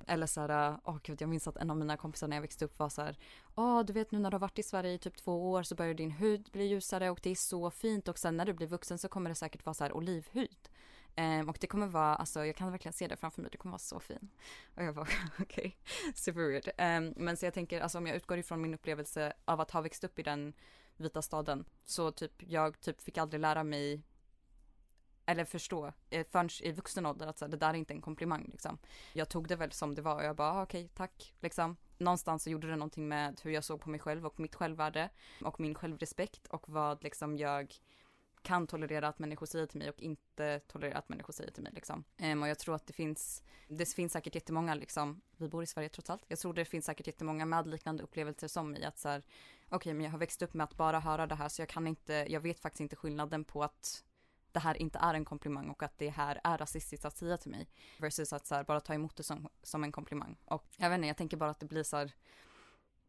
Eller 0.07 0.27
så 0.27 0.41
här, 0.41 0.79
åh 0.85 0.99
gud 1.03 1.23
jag 1.23 1.29
minns 1.29 1.49
att 1.49 1.57
en 1.57 1.71
av 1.71 1.77
mina 1.77 1.97
kompisar 1.97 2.29
när 2.29 2.37
jag 2.37 2.43
växte 2.43 2.65
upp 2.65 2.79
var 2.79 2.89
så 2.89 3.03
här, 3.03 3.19
åh 3.55 3.85
du 3.85 3.93
vet 3.93 4.13
nu 4.13 4.19
när 4.19 4.31
du 4.31 4.35
har 4.35 4.41
varit 4.41 4.59
i 4.59 4.63
Sverige 4.63 4.93
i 4.93 4.99
typ 4.99 5.17
två 5.17 5.51
år 5.51 5.63
så 5.63 5.75
börjar 5.75 5.95
din 5.95 6.11
hud 6.11 6.49
bli 6.53 6.65
ljusare 6.65 7.11
och 7.11 7.21
det 7.23 7.31
är 7.31 7.35
så 7.35 7.71
fint 7.71 8.09
och 8.09 8.19
sen 8.19 8.37
när 8.37 8.45
du 8.45 8.53
blir 8.53 8.67
vuxen 8.67 8.99
så 8.99 9.09
kommer 9.09 9.31
det 9.31 9.35
säkert 9.35 9.67
vara 9.67 9.75
så 9.75 9.85
här 9.85 9.93
olivhud. 9.93 10.69
Um, 11.17 11.49
och 11.49 11.57
det 11.61 11.67
kommer 11.67 11.87
vara, 11.87 12.15
alltså 12.15 12.47
jag 12.47 12.57
kan 12.57 12.71
verkligen 12.71 12.93
se 12.93 13.09
det 13.09 13.17
framför 13.17 13.43
mig, 13.43 13.51
det 13.51 13.59
kommer 13.59 13.73
vara 13.73 13.79
så 13.79 14.01
fin. 14.01 14.29
Och 14.75 14.83
jag 14.83 14.95
bara, 14.95 15.07
okej, 15.41 15.45
okay. 15.45 15.73
super 16.15 16.49
weird. 16.49 16.69
Um, 16.69 17.25
men 17.25 17.37
så 17.37 17.47
jag 17.47 17.55
tänker, 17.55 17.81
alltså 17.81 17.99
om 17.99 18.07
jag 18.07 18.17
utgår 18.17 18.39
ifrån 18.39 18.63
min 18.63 18.75
upplevelse 18.75 19.33
av 19.45 19.61
att 19.61 19.71
ha 19.71 19.81
växt 19.81 20.05
upp 20.05 20.19
i 20.19 20.23
den 20.23 20.53
vita 20.97 21.23
staden, 21.23 21.65
så 21.85 22.11
typ 22.11 22.33
jag 22.39 22.81
typ 22.81 23.03
fick 23.03 23.19
aldrig 23.19 23.41
lära 23.41 23.65
mig 23.65 24.03
eller 25.27 25.45
förstå 25.45 25.93
eh, 26.11 26.27
förrän 26.31 26.49
i 26.63 26.73
vuxen 26.73 27.07
ålder 27.07 27.27
att 27.27 27.39
så 27.39 27.45
här, 27.45 27.51
det 27.51 27.57
där 27.57 27.69
är 27.69 27.75
inte 27.75 27.95
en 27.95 28.01
komplimang 28.01 28.49
liksom. 28.53 28.79
Jag 29.13 29.29
tog 29.29 29.49
det 29.49 29.57
väl 29.57 29.73
som 29.73 29.95
det 29.95 30.03
var 30.03 30.15
och 30.15 30.25
jag 30.25 30.37
bara 30.37 30.53
ah, 30.53 30.63
okej 30.63 30.85
okay, 30.85 30.95
tack 30.95 31.35
liksom. 31.41 31.77
Någonstans 31.99 32.43
så 32.43 32.51
gjorde 32.51 32.67
det 32.67 32.77
någonting 32.77 33.09
med 33.09 33.41
hur 33.43 33.51
jag 33.51 33.65
såg 33.65 33.81
på 33.81 33.91
mig 33.91 34.01
själv 34.01 34.27
och 34.27 34.41
mitt 34.41 34.55
självvärde 34.55 35.11
och 35.45 35.61
min 35.61 35.75
självrespekt 35.75 36.47
och 36.47 36.69
vad 36.69 37.03
liksom 37.03 37.37
jag 37.37 37.75
kan 38.45 38.67
tolerera 38.67 39.09
att 39.09 39.19
människor 39.19 39.47
säger 39.47 39.67
till 39.67 39.79
mig 39.79 39.89
och 39.89 40.01
inte 40.01 40.61
tolerera 40.61 40.99
att 40.99 41.09
människor 41.09 41.33
säger 41.33 41.51
till 41.51 41.63
mig 41.63 41.73
liksom. 41.75 42.05
Um, 42.23 42.43
och 42.43 42.49
jag 42.49 42.59
tror 42.59 42.75
att 42.75 42.87
det 42.87 42.93
finns, 42.93 43.43
det 43.69 43.95
finns 43.95 44.13
säkert 44.13 44.35
jättemånga 44.35 44.75
liksom, 44.75 45.21
vi 45.37 45.49
bor 45.49 45.63
i 45.63 45.67
Sverige 45.67 45.89
trots 45.89 46.11
allt. 46.11 46.25
Jag 46.29 46.39
tror 46.39 46.55
det 46.55 46.65
finns 46.65 46.85
säkert 46.85 47.07
jättemånga 47.07 47.47
med 47.47 47.67
liknande 47.67 48.03
upplevelser 48.03 48.49
som 48.49 48.71
mig 48.71 48.85
att 48.85 48.99
så 48.99 49.09
här, 49.09 49.19
okej 49.67 49.77
okay, 49.77 49.95
men 49.95 50.05
jag 50.05 50.11
har 50.11 50.19
växt 50.19 50.43
upp 50.43 50.55
med 50.55 50.65
att 50.65 50.77
bara 50.77 51.01
höra 51.01 51.27
det 51.27 51.35
här 51.35 51.49
så 51.49 51.63
jag 51.63 51.69
kan 51.69 51.87
inte, 51.87 52.27
jag 52.29 52.41
vet 52.41 52.61
faktiskt 52.61 52.81
inte 52.81 52.97
skillnaden 52.97 53.45
på 53.45 53.63
att 53.63 54.05
det 54.55 54.61
här 54.61 54.83
inte 54.83 54.99
är 54.99 55.15
en 55.15 55.25
komplimang 55.25 55.71
och 55.71 55.83
att 55.83 55.99
det 55.99 56.09
här 56.09 56.41
är 56.45 56.59
rasistiskt 56.59 57.05
att 57.05 57.17
säga 57.17 57.37
till 57.37 57.51
mig. 57.51 57.69
Versus 57.99 58.33
att 58.33 58.47
så 58.47 58.55
här, 58.55 58.65
bara 58.65 58.81
ta 58.81 58.95
emot 58.95 59.17
det 59.17 59.23
som, 59.23 59.49
som 59.63 59.85
en 59.85 59.93
komplimang. 59.93 60.37
Och 60.45 60.67
jag 60.77 60.91
vet 60.91 60.97
inte, 60.97 61.09
jag 61.09 61.17
tänker 61.17 61.37
bara 61.37 61.51
att 61.51 61.61
det 61.61 61.67
blir 61.67 61.83
så 61.83 61.97
här, 61.97 62.13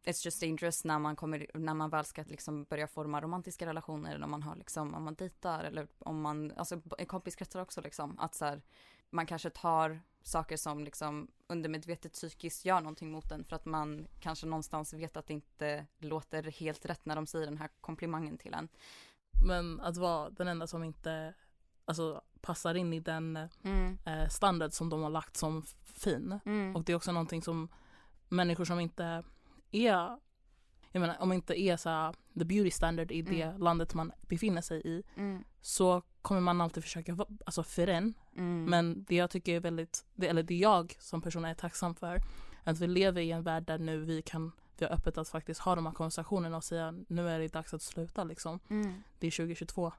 It's 0.06 0.26
just 0.26 0.42
dangerous 0.42 0.84
när 0.84 1.00
man 1.00 1.16
kommer, 1.16 1.48
när 1.54 1.74
man 1.74 1.90
väl 1.90 2.06
ska 2.06 2.24
liksom 2.28 2.64
börja 2.64 2.88
forma 2.88 3.22
romantiska 3.22 3.66
relationer 3.66 4.16
eller 4.16 4.26
om 4.26 4.32
man 4.32 4.44
har 4.44 4.56
liksom, 4.56 4.94
om 4.94 5.04
man 5.04 5.16
dejtar 5.16 5.64
eller 5.64 5.88
om 6.00 6.22
man, 6.22 6.54
alltså 6.58 6.82
i 7.00 7.06
kompiskretsar 7.06 7.62
också 7.62 7.82
liksom, 7.82 8.20
att 8.20 8.36
så 8.36 8.46
här, 8.46 8.62
man 9.10 9.26
kanske 9.26 9.50
tar 9.50 10.02
saker 10.24 10.58
som 10.58 10.84
liksom 10.84 11.28
undermedvetet 11.48 12.14
psykiskt 12.14 12.66
gör 12.66 12.82
någonting 12.82 13.12
mot 13.12 13.32
en 13.32 13.44
för 13.44 13.56
att 13.56 13.66
man 13.66 14.08
kanske 14.20 14.46
någonstans 14.46 14.94
vet 14.94 15.18
att 15.18 15.28
det 15.28 15.34
inte 15.34 15.86
låter 15.98 16.44
helt 16.44 16.86
rätt 16.86 17.06
när 17.06 17.16
de 17.16 17.28
säger 17.28 17.46
den 17.46 17.58
här 17.58 17.70
komplimangen 17.82 18.38
till 18.38 18.54
en. 18.54 18.68
Men 19.42 19.82
att 19.82 19.98
vara 19.98 20.30
den 20.30 20.48
enda 20.48 20.68
som 20.68 20.84
inte 20.84 21.34
alltså, 21.86 22.22
passar 22.42 22.76
in 22.76 22.94
i 22.94 23.00
den 23.00 23.50
mm. 23.64 23.98
eh, 24.06 24.28
standard 24.30 24.74
som 24.74 24.90
de 24.90 25.04
har 25.04 25.10
lagt 25.10 25.38
som 25.38 25.64
fin. 25.84 26.40
Mm. 26.46 26.76
Och 26.76 26.84
det 26.84 26.92
är 26.92 26.96
också 26.96 27.12
någonting 27.12 27.42
som 27.42 27.68
människor 28.30 28.66
som 28.66 28.80
inte 28.80 29.24
är 29.72 30.18
jag 30.96 31.02
menar 31.02 31.16
om 31.20 31.34
inte 31.34 31.60
är 31.60 31.78
så 31.78 31.90
här, 31.90 32.14
the 32.40 32.46
beauty 32.46 32.72
standard 32.72 33.12
i 33.12 33.22
det 33.22 33.42
mm. 33.42 33.62
landet 33.62 33.94
man 33.94 34.12
befinner 34.22 34.62
sig 34.62 34.82
i 34.86 35.04
mm. 35.16 35.44
så 35.62 36.02
kommer 36.22 36.42
man 36.42 36.62
alltid 36.62 36.84
försöka 36.84 37.18
alltså 37.46 37.64
för 37.64 37.88
en. 37.88 38.14
Mm. 38.38 38.66
Men 38.66 39.04
det 39.04 39.16
jag 39.16 39.30
tycker 39.30 39.56
är 39.56 39.60
väldigt, 39.60 40.06
det, 40.14 40.28
eller 40.28 40.44
det 40.44 40.56
jag 40.56 40.96
som 41.00 41.22
person 41.22 41.46
är 41.46 41.54
tacksam 41.54 41.96
för 41.96 42.22
att 42.64 42.80
vi 42.80 42.88
lever 42.88 43.22
i 43.22 43.32
en 43.32 43.44
värld 43.44 43.64
där 43.64 43.78
nu 43.78 44.00
vi 44.00 44.22
kan 44.22 44.52
vi 44.78 44.86
har 44.86 44.94
öppet 44.94 45.18
att 45.18 45.30
faktiskt 45.30 45.60
ha 45.60 45.76
de 45.76 45.86
här 45.86 45.94
konversationerna 45.94 46.58
och 46.58 46.64
säga 46.64 46.94
nu 47.08 47.30
är 47.30 47.40
det 47.40 47.54
dags 47.54 47.74
att 47.74 47.82
sluta 47.82 48.24
liksom. 48.24 48.60
Mm. 48.70 49.04
Det 49.20 49.28
är 49.28 49.32
2022. 49.32 49.92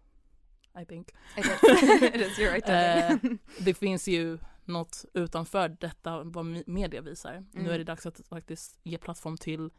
I 0.82 0.84
think. 0.84 1.08
Is 1.36 2.38
right 2.38 2.68
eh, 2.68 3.30
det 3.64 3.74
finns 3.74 4.08
ju 4.08 4.38
något 4.64 5.04
utanför 5.14 5.68
detta 5.68 6.22
vad 6.22 6.62
media 6.66 7.00
visar. 7.00 7.32
Mm. 7.32 7.46
Nu 7.52 7.60
är 7.60 7.64
mm. 7.64 7.78
det 7.78 7.84
dags 7.84 8.06
att 8.06 8.20
faktiskt 8.28 8.78
ge 8.82 8.98
plattform 8.98 9.36
till 9.36 9.70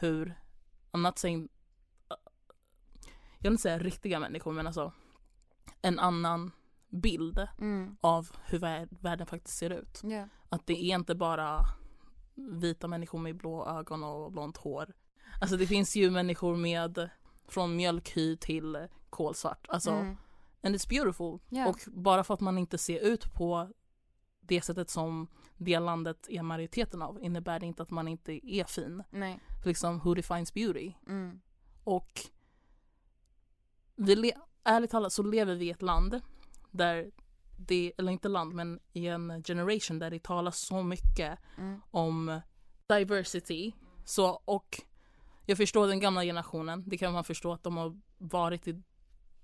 hur, 0.00 0.40
I'm 0.92 1.00
not 1.00 1.18
saying, 1.18 1.48
jag 3.38 3.50
vill 3.50 3.52
inte 3.52 3.62
säga 3.62 3.78
riktiga 3.78 4.20
människor 4.20 4.52
men 4.52 4.66
alltså 4.66 4.92
en 5.82 5.98
annan 5.98 6.50
bild 6.88 7.48
mm. 7.58 7.96
av 8.00 8.30
hur 8.44 8.58
världen 9.02 9.26
faktiskt 9.26 9.58
ser 9.58 9.70
ut. 9.70 10.00
Yeah. 10.04 10.28
Att 10.48 10.66
det 10.66 10.72
är 10.72 10.94
inte 10.94 11.14
bara 11.14 11.60
vita 12.34 12.88
människor 12.88 13.18
med 13.18 13.36
blå 13.36 13.66
ögon 13.66 14.04
och 14.04 14.32
blont 14.32 14.56
hår. 14.56 14.94
Alltså 15.40 15.56
det 15.56 15.66
finns 15.66 15.96
ju 15.96 16.10
människor 16.10 16.56
med 16.56 17.10
från 17.48 17.76
mjölkhy 17.76 18.36
till 18.36 18.88
kolsvart. 19.10 19.66
Alltså, 19.68 19.90
mm. 19.90 20.16
and 20.62 20.74
it's 20.74 20.88
beautiful. 20.88 21.38
Yeah. 21.50 21.68
Och 21.68 21.78
bara 21.86 22.24
för 22.24 22.34
att 22.34 22.40
man 22.40 22.58
inte 22.58 22.78
ser 22.78 23.00
ut 23.00 23.34
på 23.34 23.70
det 24.40 24.62
sättet 24.62 24.90
som 24.90 25.28
det 25.56 25.78
landet 25.78 26.26
är 26.30 26.42
majoriteten 26.42 27.02
av 27.02 27.22
innebär 27.22 27.60
det 27.60 27.66
inte 27.66 27.82
att 27.82 27.90
man 27.90 28.08
inte 28.08 28.54
är 28.54 28.64
fin. 28.64 29.02
Nej. 29.10 29.40
För 29.62 29.68
liksom 29.68 29.98
who 29.98 30.14
defines 30.14 30.54
beauty? 30.54 30.92
Mm. 31.06 31.40
Och 31.84 32.20
vi 33.96 34.32
ärligt 34.64 34.90
talat 34.90 35.12
så 35.12 35.22
lever 35.22 35.54
vi 35.54 35.66
i 35.66 35.70
ett 35.70 35.82
land 35.82 36.20
där 36.70 37.10
det, 37.56 37.92
eller 37.98 38.12
inte 38.12 38.28
land, 38.28 38.54
men 38.54 38.80
i 38.92 39.06
en 39.06 39.42
generation 39.44 39.98
där 39.98 40.10
det 40.10 40.22
talas 40.22 40.58
så 40.58 40.82
mycket 40.82 41.38
mm. 41.58 41.80
om 41.90 42.40
diversity. 42.86 43.72
Så, 44.04 44.30
och 44.44 44.80
jag 45.46 45.56
förstår 45.56 45.86
den 45.86 46.00
gamla 46.00 46.22
generationen, 46.22 46.84
det 46.86 46.98
kan 46.98 47.12
man 47.12 47.24
förstå 47.24 47.52
att 47.52 47.62
de 47.62 47.76
har 47.76 48.00
varit 48.18 48.68
i 48.68 48.82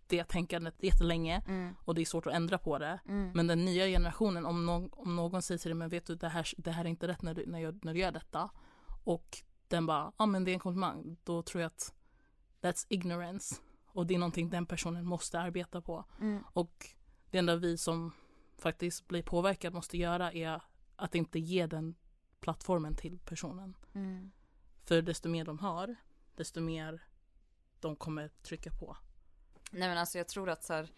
det 0.07 0.25
tänkandet 0.25 0.75
jättelänge 0.83 1.43
mm. 1.49 1.75
och 1.85 1.95
det 1.95 2.01
är 2.01 2.05
svårt 2.05 2.27
att 2.27 2.33
ändra 2.33 2.59
på 2.59 2.79
det. 2.79 3.01
Mm. 3.09 3.31
Men 3.35 3.47
den 3.47 3.65
nya 3.65 3.87
generationen, 3.87 4.47
om, 4.47 4.67
no 4.67 4.89
om 4.93 5.17
någon 5.17 5.43
säger 5.43 5.59
till 5.59 5.69
dig, 5.69 5.75
men 5.75 5.89
vet 5.89 6.07
du 6.07 6.15
det 6.15 6.29
här, 6.29 6.47
det 6.57 6.71
här 6.71 6.85
är 6.85 6.89
inte 6.89 7.09
rätt 7.09 7.23
när 7.23 7.35
du, 7.35 7.47
när, 7.47 7.59
jag, 7.59 7.85
när 7.85 7.95
du 7.95 8.01
gör 8.01 8.13
detta. 8.13 8.51
Och 9.05 9.39
den 9.69 9.87
bara, 9.87 10.05
ja 10.05 10.13
ah, 10.17 10.27
men 10.27 10.45
det 10.45 10.51
är 10.51 10.53
en 10.53 10.61
komplimang. 10.61 11.17
Då 11.25 11.43
tror 11.43 11.63
jag 11.63 11.67
att 11.67 11.95
that's 12.61 12.87
ignorance. 12.89 13.57
Och 13.87 14.07
det 14.07 14.15
är 14.15 14.19
någonting 14.19 14.51
den 14.51 14.67
personen 14.67 15.07
måste 15.07 15.41
arbeta 15.41 15.81
på. 15.81 16.05
Mm. 16.21 16.43
Och 16.53 16.87
det 17.31 17.39
enda 17.39 17.57
vi 17.57 17.79
som 17.79 18.13
faktiskt 18.59 19.09
blir 19.09 19.23
påverkade 19.23 19.75
måste 19.75 19.99
göra 19.99 20.33
är 20.33 20.63
att 20.97 21.15
inte 21.15 21.39
ge 21.39 21.67
den 21.67 21.95
plattformen 22.41 22.97
till 22.97 23.19
personen. 23.19 23.77
Mm. 23.95 24.31
För 24.85 25.03
desto 25.03 25.29
mer 25.29 25.45
de 25.45 25.59
har, 25.59 25.97
desto 26.35 26.61
mer 26.61 27.05
de 27.81 27.97
kommer 27.97 28.29
trycka 28.29 28.71
på. 28.71 28.97
Nej 29.71 29.89
men 29.89 29.99
alltså 29.99 30.19
jag 30.19 30.29
tror 30.29 30.51
att 30.51 30.65
så 30.65 30.73
här, 30.73 30.93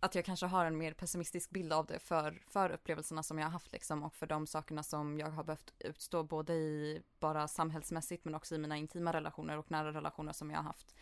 att 0.00 0.14
jag 0.14 0.24
kanske 0.24 0.46
har 0.46 0.64
en 0.64 0.78
mer 0.78 0.92
pessimistisk 0.92 1.50
bild 1.50 1.72
av 1.72 1.86
det 1.86 1.98
för, 1.98 2.42
för 2.46 2.70
upplevelserna 2.70 3.22
som 3.22 3.38
jag 3.38 3.46
har 3.46 3.52
haft 3.52 3.72
liksom 3.72 4.02
och 4.02 4.14
för 4.14 4.26
de 4.26 4.46
sakerna 4.46 4.82
som 4.82 5.18
jag 5.18 5.30
har 5.30 5.44
behövt 5.44 5.74
utstå 5.78 6.22
både 6.22 6.52
i 6.52 7.02
bara 7.20 7.48
samhällsmässigt 7.48 8.24
men 8.24 8.34
också 8.34 8.54
i 8.54 8.58
mina 8.58 8.76
intima 8.76 9.12
relationer 9.12 9.58
och 9.58 9.70
nära 9.70 9.92
relationer 9.92 10.32
som 10.32 10.50
jag 10.50 10.58
har 10.58 10.64
haft. 10.64 10.94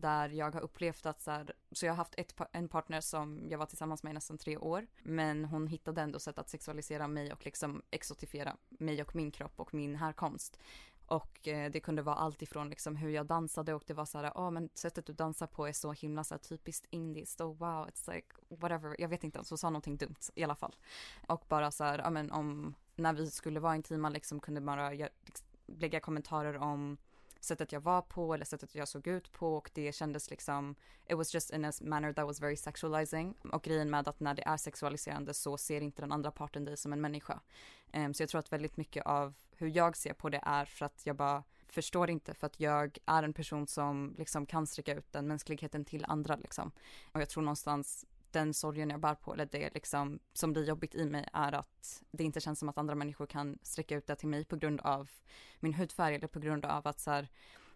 Där 0.00 0.28
jag 0.28 0.52
har 0.52 0.60
upplevt 0.60 1.06
att 1.06 1.20
så, 1.20 1.30
här, 1.30 1.52
så 1.72 1.86
jag 1.86 1.92
har 1.92 1.96
haft 1.96 2.14
ett, 2.16 2.34
en 2.52 2.68
partner 2.68 3.00
som 3.00 3.40
jag 3.48 3.58
var 3.58 3.66
tillsammans 3.66 4.02
med 4.02 4.10
i 4.10 4.14
nästan 4.14 4.38
tre 4.38 4.56
år. 4.56 4.86
Men 5.02 5.44
hon 5.44 5.66
hittade 5.66 6.00
ändå 6.00 6.18
sätt 6.18 6.38
att 6.38 6.48
sexualisera 6.48 7.08
mig 7.08 7.32
och 7.32 7.44
liksom 7.44 7.82
exotifiera 7.90 8.56
mig 8.68 9.02
och 9.02 9.16
min 9.16 9.30
kropp 9.30 9.60
och 9.60 9.74
min 9.74 9.96
härkomst. 9.96 10.58
Och 11.06 11.48
eh, 11.48 11.70
det 11.70 11.80
kunde 11.80 12.02
vara 12.02 12.16
allt 12.16 12.42
ifrån 12.42 12.68
liksom 12.68 12.96
hur 12.96 13.10
jag 13.10 13.26
dansade 13.26 13.74
och 13.74 13.84
det 13.86 13.94
var 13.94 14.04
så 14.04 14.18
här, 14.18 14.24
ja 14.24 14.46
oh, 14.46 14.50
men 14.50 14.68
sättet 14.74 15.06
du 15.06 15.12
dansar 15.12 15.46
på 15.46 15.66
är 15.66 15.72
så 15.72 15.92
himla 15.92 16.24
så 16.24 16.34
här, 16.34 16.38
typiskt 16.38 16.86
indiskt 16.90 17.40
och 17.40 17.58
wow, 17.58 17.88
it's 17.88 18.14
like 18.14 18.26
whatever, 18.48 18.96
jag 18.98 19.08
vet 19.08 19.24
inte, 19.24 19.38
hon 19.48 19.58
sa 19.58 19.70
någonting 19.70 19.96
dumt 19.96 20.30
i 20.34 20.44
alla 20.44 20.54
fall. 20.54 20.76
Och 21.28 21.44
bara 21.48 21.70
så 21.70 21.84
här, 21.84 21.98
ja 21.98 22.10
men 22.10 22.30
om, 22.30 22.74
när 22.96 23.12
vi 23.12 23.30
skulle 23.30 23.60
vara 23.60 23.76
intima 23.76 24.08
liksom 24.08 24.40
kunde 24.40 24.60
bara 24.60 24.90
liksom, 24.90 25.46
lägga 25.66 26.00
kommentarer 26.00 26.56
om 26.56 26.96
sättet 27.44 27.72
jag 27.72 27.80
var 27.80 28.02
på 28.02 28.34
eller 28.34 28.44
sättet 28.44 28.74
jag 28.74 28.88
såg 28.88 29.06
ut 29.06 29.32
på 29.32 29.56
och 29.56 29.70
det 29.74 29.94
kändes 29.94 30.30
liksom 30.30 30.74
it 31.08 31.16
was 31.16 31.34
just 31.34 31.50
in 31.50 31.64
a 31.64 31.72
manner 31.80 32.12
that 32.12 32.26
was 32.26 32.40
very 32.40 32.56
sexualizing 32.56 33.34
och 33.52 33.62
grejen 33.62 33.90
med 33.90 34.08
att 34.08 34.20
när 34.20 34.34
det 34.34 34.42
är 34.46 34.56
sexualiserande 34.56 35.34
så 35.34 35.58
ser 35.58 35.80
inte 35.80 36.02
den 36.02 36.12
andra 36.12 36.30
parten 36.30 36.64
dig 36.64 36.76
som 36.76 36.92
en 36.92 37.00
människa. 37.00 37.40
Um, 37.92 38.14
så 38.14 38.22
jag 38.22 38.30
tror 38.30 38.38
att 38.38 38.52
väldigt 38.52 38.76
mycket 38.76 39.06
av 39.06 39.34
hur 39.56 39.76
jag 39.76 39.96
ser 39.96 40.12
på 40.12 40.28
det 40.28 40.40
är 40.42 40.64
för 40.64 40.86
att 40.86 41.06
jag 41.06 41.16
bara 41.16 41.42
förstår 41.66 42.10
inte 42.10 42.34
för 42.34 42.46
att 42.46 42.60
jag 42.60 42.98
är 43.06 43.22
en 43.22 43.32
person 43.32 43.66
som 43.66 44.14
liksom 44.18 44.46
kan 44.46 44.66
sträcka 44.66 44.94
ut 44.94 45.12
den 45.12 45.26
mänskligheten 45.26 45.84
till 45.84 46.04
andra 46.08 46.36
liksom. 46.36 46.72
Och 47.12 47.20
jag 47.20 47.28
tror 47.28 47.42
någonstans 47.42 48.06
den 48.32 48.54
sorgen 48.54 48.90
jag 48.90 49.00
bär 49.00 49.14
på 49.14 49.34
eller 49.34 49.46
det 49.46 49.74
liksom 49.74 50.20
som 50.32 50.52
blir 50.52 50.64
jobbigt 50.64 50.94
i 50.94 51.10
mig 51.10 51.28
är 51.32 51.52
att 51.52 52.02
det 52.10 52.24
inte 52.24 52.40
känns 52.40 52.58
som 52.58 52.68
att 52.68 52.78
andra 52.78 52.94
människor 52.94 53.26
kan 53.26 53.58
sträcka 53.62 53.96
ut 53.96 54.06
det 54.06 54.16
till 54.16 54.28
mig 54.28 54.44
på 54.44 54.56
grund 54.56 54.80
av 54.80 55.10
min 55.60 55.74
hudfärg 55.74 56.14
eller 56.14 56.28
på 56.28 56.40
grund 56.40 56.64
av 56.64 56.86
att 56.88 57.00
så 57.00 57.10
här, 57.10 57.28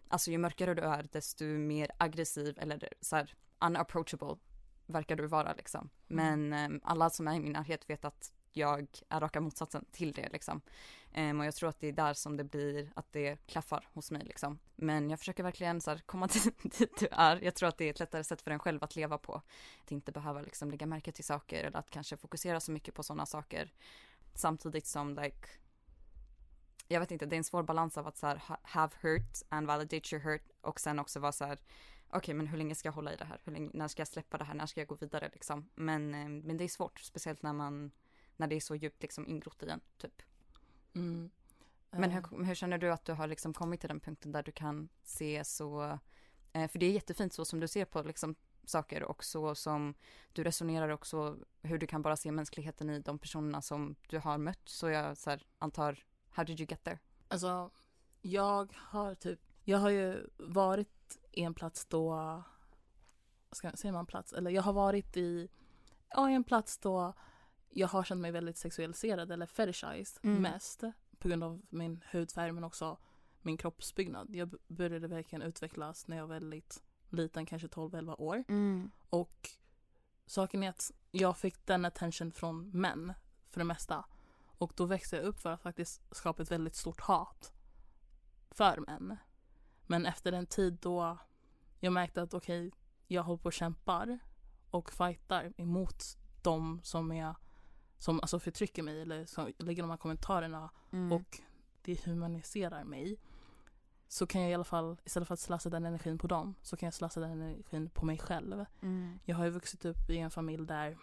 alltså 0.07 0.31
ju 0.31 0.37
mörkare 0.37 0.73
du 0.73 0.81
är 0.81 1.07
desto 1.11 1.45
mer 1.45 1.91
aggressiv 1.97 2.57
eller 2.59 2.89
så 3.01 3.15
här 3.15 3.35
unapproachable 3.59 4.37
verkar 4.85 5.15
du 5.15 5.27
vara 5.27 5.53
liksom. 5.53 5.89
Mm. 6.09 6.49
Men 6.49 6.71
um, 6.71 6.81
alla 6.83 7.09
som 7.09 7.27
är 7.27 7.35
i 7.35 7.39
min 7.39 7.51
närhet 7.51 7.89
vet 7.89 8.05
att 8.05 8.31
jag 8.57 8.87
är 9.09 9.19
raka 9.19 9.41
motsatsen 9.41 9.85
till 9.91 10.11
det 10.11 10.29
liksom. 10.29 10.61
Um, 11.15 11.39
och 11.39 11.45
jag 11.45 11.55
tror 11.55 11.69
att 11.69 11.79
det 11.79 11.87
är 11.87 11.91
där 11.93 12.13
som 12.13 12.37
det 12.37 12.43
blir, 12.43 12.91
att 12.95 13.13
det 13.13 13.47
klaffar 13.47 13.87
hos 13.93 14.11
mig 14.11 14.23
liksom. 14.25 14.59
Men 14.75 15.09
jag 15.09 15.19
försöker 15.19 15.43
verkligen 15.43 15.81
så 15.81 15.91
här, 15.91 15.97
komma 15.97 16.27
dit 16.63 16.99
du 16.99 17.07
är. 17.11 17.43
Jag 17.43 17.55
tror 17.55 17.69
att 17.69 17.77
det 17.77 17.85
är 17.85 17.89
ett 17.89 17.99
lättare 17.99 18.23
sätt 18.23 18.41
för 18.41 18.51
en 18.51 18.59
själv 18.59 18.83
att 18.83 18.95
leva 18.95 19.17
på. 19.17 19.41
Att 19.83 19.91
inte 19.91 20.11
behöva 20.11 20.41
liksom 20.41 20.71
lägga 20.71 20.85
märke 20.85 21.11
till 21.11 21.25
saker 21.25 21.63
eller 21.63 21.79
att 21.79 21.89
kanske 21.89 22.17
fokusera 22.17 22.59
så 22.59 22.71
mycket 22.71 22.93
på 22.93 23.03
sådana 23.03 23.25
saker. 23.25 23.73
Samtidigt 24.33 24.87
som 24.87 25.15
like, 25.15 25.47
jag 26.87 26.99
vet 26.99 27.11
inte, 27.11 27.25
det 27.25 27.35
är 27.35 27.37
en 27.37 27.43
svår 27.43 27.63
balans 27.63 27.97
av 27.97 28.07
att 28.07 28.17
så 28.17 28.27
här, 28.27 28.41
have 28.61 28.93
hurt 29.01 29.37
and 29.49 29.67
validate 29.67 30.15
your 30.15 30.23
hurt 30.23 30.49
och 30.61 30.79
sen 30.79 30.99
också 30.99 31.19
vara 31.19 31.31
så 31.31 31.45
här, 31.45 31.57
okej 32.09 32.33
men 32.33 32.47
hur 32.47 32.57
länge 32.57 32.75
ska 32.75 32.87
jag 32.87 32.93
hålla 32.93 33.13
i 33.13 33.15
det 33.15 33.25
här? 33.25 33.39
Hur 33.43 33.51
länge, 33.51 33.69
när 33.73 33.87
ska 33.87 34.01
jag 34.01 34.07
släppa 34.07 34.37
det 34.37 34.43
här? 34.43 34.53
När 34.53 34.65
ska 34.65 34.81
jag 34.81 34.87
gå 34.87 34.95
vidare 34.95 35.29
liksom? 35.33 35.69
Men, 35.75 36.13
ehm, 36.13 36.39
men 36.39 36.57
det 36.57 36.63
är 36.63 36.67
svårt, 36.67 36.99
speciellt 36.99 37.41
när 37.41 37.53
man, 37.53 37.91
när 38.37 38.47
det 38.47 38.55
är 38.55 38.59
så 38.59 38.75
djupt 38.75 39.01
liksom 39.01 39.27
ingrott 39.27 39.63
i 39.63 39.69
en, 39.69 39.81
typ. 39.97 40.21
Mm. 40.95 41.29
Men 41.91 42.11
Eh, 42.11 42.23
hur, 42.31 42.43
hur 42.43 42.55
känner 42.55 42.77
du 42.77 42.91
att 42.91 43.05
du 43.05 43.13
har 43.13 43.27
liksom 43.27 43.53
kommit 43.53 43.79
till 43.79 43.89
den 43.89 43.99
punkten 43.99 44.31
där 44.31 44.43
du 44.43 44.51
kan 44.51 44.89
se 45.03 45.43
så, 45.43 45.99
eh, 46.53 46.67
för 46.67 46.79
det 46.79 46.85
är 46.85 46.91
jättefint 46.91 47.33
så 47.33 47.45
som 47.45 47.59
du 47.59 47.67
ser 47.67 47.85
på 47.85 48.01
liksom 48.01 48.35
saker 48.65 49.03
och 49.03 49.23
så 49.23 49.55
som 49.55 49.93
du 50.33 50.43
resonerar 50.43 50.89
också 50.89 51.37
hur 51.61 51.77
du 51.77 51.87
kan 51.87 52.01
bara 52.01 52.15
se 52.15 52.31
mänskligheten 52.31 52.89
i 52.89 52.99
de 52.99 53.19
personerna 53.19 53.61
som 53.61 53.95
du 54.09 54.19
har 54.19 54.37
mött. 54.37 54.69
Så 54.69 54.89
jag 54.89 55.17
så 55.17 55.29
här, 55.29 55.45
antar, 55.59 56.03
how 56.29 56.43
did 56.43 56.59
you 56.59 56.67
get 56.69 56.83
there? 56.83 56.99
Alltså, 57.27 57.71
jag 58.21 58.73
har 58.77 59.15
typ, 59.15 59.39
jag 59.63 59.77
har 59.77 59.89
ju 59.89 60.29
varit 60.37 61.17
i 61.31 61.41
en 61.41 61.53
plats 61.53 61.85
då, 61.85 62.43
ska, 63.51 63.71
säger 63.71 63.93
man 63.93 64.05
plats? 64.05 64.33
Eller 64.33 64.51
jag 64.51 64.61
har 64.61 64.73
varit 64.73 65.17
i, 65.17 65.49
ja, 66.09 66.29
i 66.29 66.33
en 66.33 66.43
plats 66.43 66.77
då 66.77 67.13
jag 67.69 67.87
har 67.87 68.03
känt 68.03 68.21
mig 68.21 68.31
väldigt 68.31 68.57
sexualiserad 68.57 69.31
eller 69.31 69.45
fetishized 69.45 70.19
Mm. 70.23 70.41
mest 70.41 70.83
på 71.19 71.27
grund 71.27 71.43
av 71.43 71.61
min 71.69 72.03
hudfärg 72.11 72.51
men 72.51 72.63
också 72.63 72.97
min 73.41 73.57
kroppsbyggnad. 73.57 74.35
Jag 74.35 74.55
började 74.67 75.07
verkligen 75.07 75.41
utvecklas 75.41 76.07
när 76.07 76.17
jag 76.17 76.27
var 76.27 76.33
väldigt 76.35 76.83
liten, 77.09 77.45
kanske 77.45 77.67
12-11 77.67 78.15
år. 78.21 78.43
Och 79.09 79.49
saken 80.25 80.63
är 80.63 80.69
att 80.69 80.91
jag 81.11 81.37
fick 81.37 81.65
den 81.65 81.85
attention 81.85 82.31
från 82.31 82.69
män 82.69 83.13
för 83.49 83.59
det 83.59 83.63
mesta. 83.65 84.05
Och 84.59 84.73
då 84.75 84.85
växte 84.85 85.15
jag 85.15 85.25
upp 85.25 85.39
för 85.39 85.51
att 85.51 85.61
faktiskt 85.61 86.01
skapa 86.15 86.43
ett 86.43 86.51
väldigt 86.51 86.75
stort 86.75 87.01
hat 87.01 87.53
för 88.51 88.77
män. 88.87 89.17
Men 89.85 90.05
efter 90.05 90.31
en 90.31 90.45
tid 90.45 90.73
då 90.81 91.17
jag 91.79 91.93
märkte 91.93 92.21
att 92.21 92.33
okej, 92.33 92.71
jag 93.07 93.23
håller 93.23 93.37
på 93.37 93.45
och 93.45 93.53
kämpar 93.53 94.19
och 94.71 94.91
fightar 94.91 95.53
emot 95.57 96.03
de 96.41 96.79
som 96.83 97.11
är 97.11 97.35
som 97.97 98.19
alltså 98.19 98.39
förtrycker 98.39 98.83
mig 98.83 99.01
eller 99.01 99.25
som 99.25 99.53
lägger 99.57 99.83
de 99.83 99.89
här 99.89 99.97
kommentarerna 99.97 100.69
Mm. 100.91 101.11
och 101.11 101.41
det 101.81 102.05
humaniserar 102.05 102.83
mig 102.83 103.19
så 104.07 104.27
kan 104.27 104.41
jag 104.41 104.51
i 104.51 104.53
alla 104.53 104.63
fall 104.63 104.97
istället 105.05 105.27
för 105.27 105.33
att 105.33 105.39
slösa 105.39 105.69
den 105.69 105.85
energin 105.85 106.17
på 106.17 106.27
dem 106.27 106.55
så 106.61 106.77
kan 106.77 106.87
jag 106.87 106.93
slösa 106.93 107.19
den 107.19 107.31
energin 107.31 107.89
på 107.89 108.05
mig 108.05 108.17
själv. 108.17 108.65
Mm. 108.81 109.19
Jag 109.25 109.35
har 109.35 109.43
ju 109.45 109.49
vuxit 109.49 109.85
upp 109.85 110.09
i 110.09 110.17
en 110.17 110.31
familj 110.31 110.67
där 110.67 110.97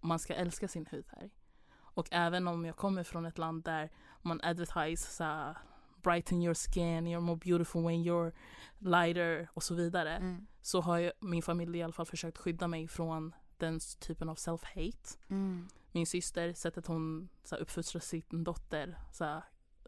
man 0.00 0.18
ska 0.18 0.34
älska 0.34 0.68
sin 0.68 0.86
hudfärg. 0.90 1.30
Och 1.76 2.08
även 2.10 2.48
om 2.48 2.64
jag 2.64 2.76
kommer 2.76 3.04
från 3.04 3.26
ett 3.26 3.38
land 3.38 3.64
där 3.64 3.90
man 4.22 4.40
advertise 4.42 5.10
så 5.12 5.54
brighten 6.02 6.42
your 6.42 6.54
skin, 6.54 7.06
you're 7.08 7.20
more 7.20 7.36
beautiful 7.36 7.82
when 7.82 8.04
you're 8.04 8.32
lighter 8.78 9.48
och 9.54 9.62
så 9.62 9.74
vidare. 9.74 10.16
Mm. 10.16 10.46
Så 10.62 10.80
har 10.80 10.98
ju 10.98 11.12
min 11.20 11.42
familj 11.42 11.78
i 11.78 11.82
alla 11.82 11.92
fall 11.92 12.06
försökt 12.06 12.38
skydda 12.38 12.68
mig 12.68 12.88
från 12.88 13.34
den 13.58 13.80
typen 13.98 14.28
av 14.28 14.36
self-hate. 14.36 15.18
Mm. 15.28 15.68
Min 15.92 16.06
syster, 16.06 16.52
sättet 16.52 16.86
hon 16.86 17.28
så 17.44 17.54
här, 17.54 17.62
uppfostrar 17.62 18.00
sin 18.00 18.44
dotter, 18.44 18.98
så 19.12 19.24
här, 19.24 19.42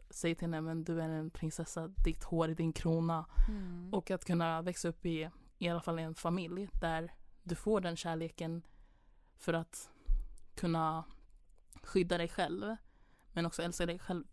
säger 0.09 0.35
till 0.35 0.43
henne 0.43 0.61
men 0.61 0.83
du 0.83 1.01
är 1.01 1.09
en 1.09 1.29
prinsessa, 1.29 1.87
ditt 1.87 2.23
hår 2.23 2.49
är 2.49 2.55
din 2.55 2.73
krona. 2.73 3.25
Mm. 3.47 3.93
Och 3.93 4.11
att 4.11 4.25
kunna 4.25 4.61
växa 4.61 4.87
upp 4.87 5.05
i 5.05 5.29
i 5.57 5.69
alla 5.69 5.81
fall 5.81 5.99
i 5.99 6.03
en 6.03 6.15
familj 6.15 6.69
där 6.73 7.13
du 7.43 7.55
får 7.55 7.81
den 7.81 7.95
kärleken 7.95 8.61
för 9.37 9.53
att 9.53 9.89
kunna 10.55 11.03
skydda 11.83 12.17
dig 12.17 12.27
själv 12.27 12.75
men 13.31 13.45
också 13.45 13.63
älska 13.63 13.85
dig 13.85 13.99
själv 13.99 14.23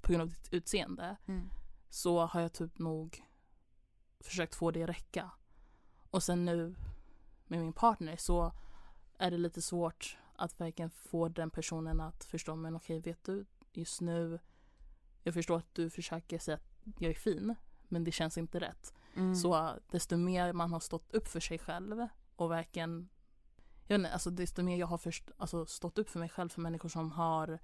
på 0.00 0.12
grund 0.12 0.22
av 0.22 0.28
ditt 0.28 0.52
utseende 0.52 1.16
Mm. 1.26 1.48
så 1.90 2.26
har 2.26 2.40
jag 2.40 2.52
typ 2.52 2.78
nog 2.78 3.24
försökt 4.20 4.54
få 4.54 4.70
det 4.70 4.86
räcka. 4.86 5.30
Och 6.10 6.22
sen 6.22 6.44
nu 6.44 6.74
med 7.52 7.60
min 7.60 7.72
partner 7.72 8.16
så 8.16 8.52
är 9.18 9.30
det 9.30 9.38
lite 9.38 9.62
svårt 9.62 10.18
att 10.36 10.60
verkligen 10.60 10.90
få 10.90 11.28
den 11.28 11.50
personen 11.50 12.00
att 12.00 12.24
förstå 12.24 12.56
men 12.56 12.76
okej 12.76 13.00
vet 13.00 13.24
du 13.24 13.46
just 13.72 14.00
nu 14.00 14.38
jag 15.22 15.34
förstår 15.34 15.56
att 15.56 15.74
du 15.74 15.90
försöker 15.90 16.38
säga 16.38 16.56
att 16.56 17.00
jag 17.00 17.10
är 17.10 17.14
fin 17.14 17.54
men 17.88 18.04
det 18.04 18.12
känns 18.12 18.38
inte 18.38 18.60
rätt. 18.60 18.94
Mm. 19.14 19.34
Så 19.34 19.70
desto 19.90 20.16
mer 20.16 20.52
man 20.52 20.72
har 20.72 20.80
stått 20.80 21.14
upp 21.14 21.28
för 21.28 21.40
sig 21.40 21.58
själv 21.58 22.08
och 22.36 22.50
verkligen 22.50 23.08
jag 23.86 23.98
vet 23.98 24.04
inte, 24.04 24.12
alltså 24.12 24.30
desto 24.30 24.62
mer 24.62 24.76
jag 24.76 24.86
har 24.86 24.98
först, 24.98 25.30
alltså 25.36 25.66
stått 25.66 25.98
upp 25.98 26.10
för 26.10 26.18
mig 26.18 26.28
själv 26.28 26.48
för 26.48 26.60
människor 26.60 26.88
som 26.88 27.12
har 27.12 27.58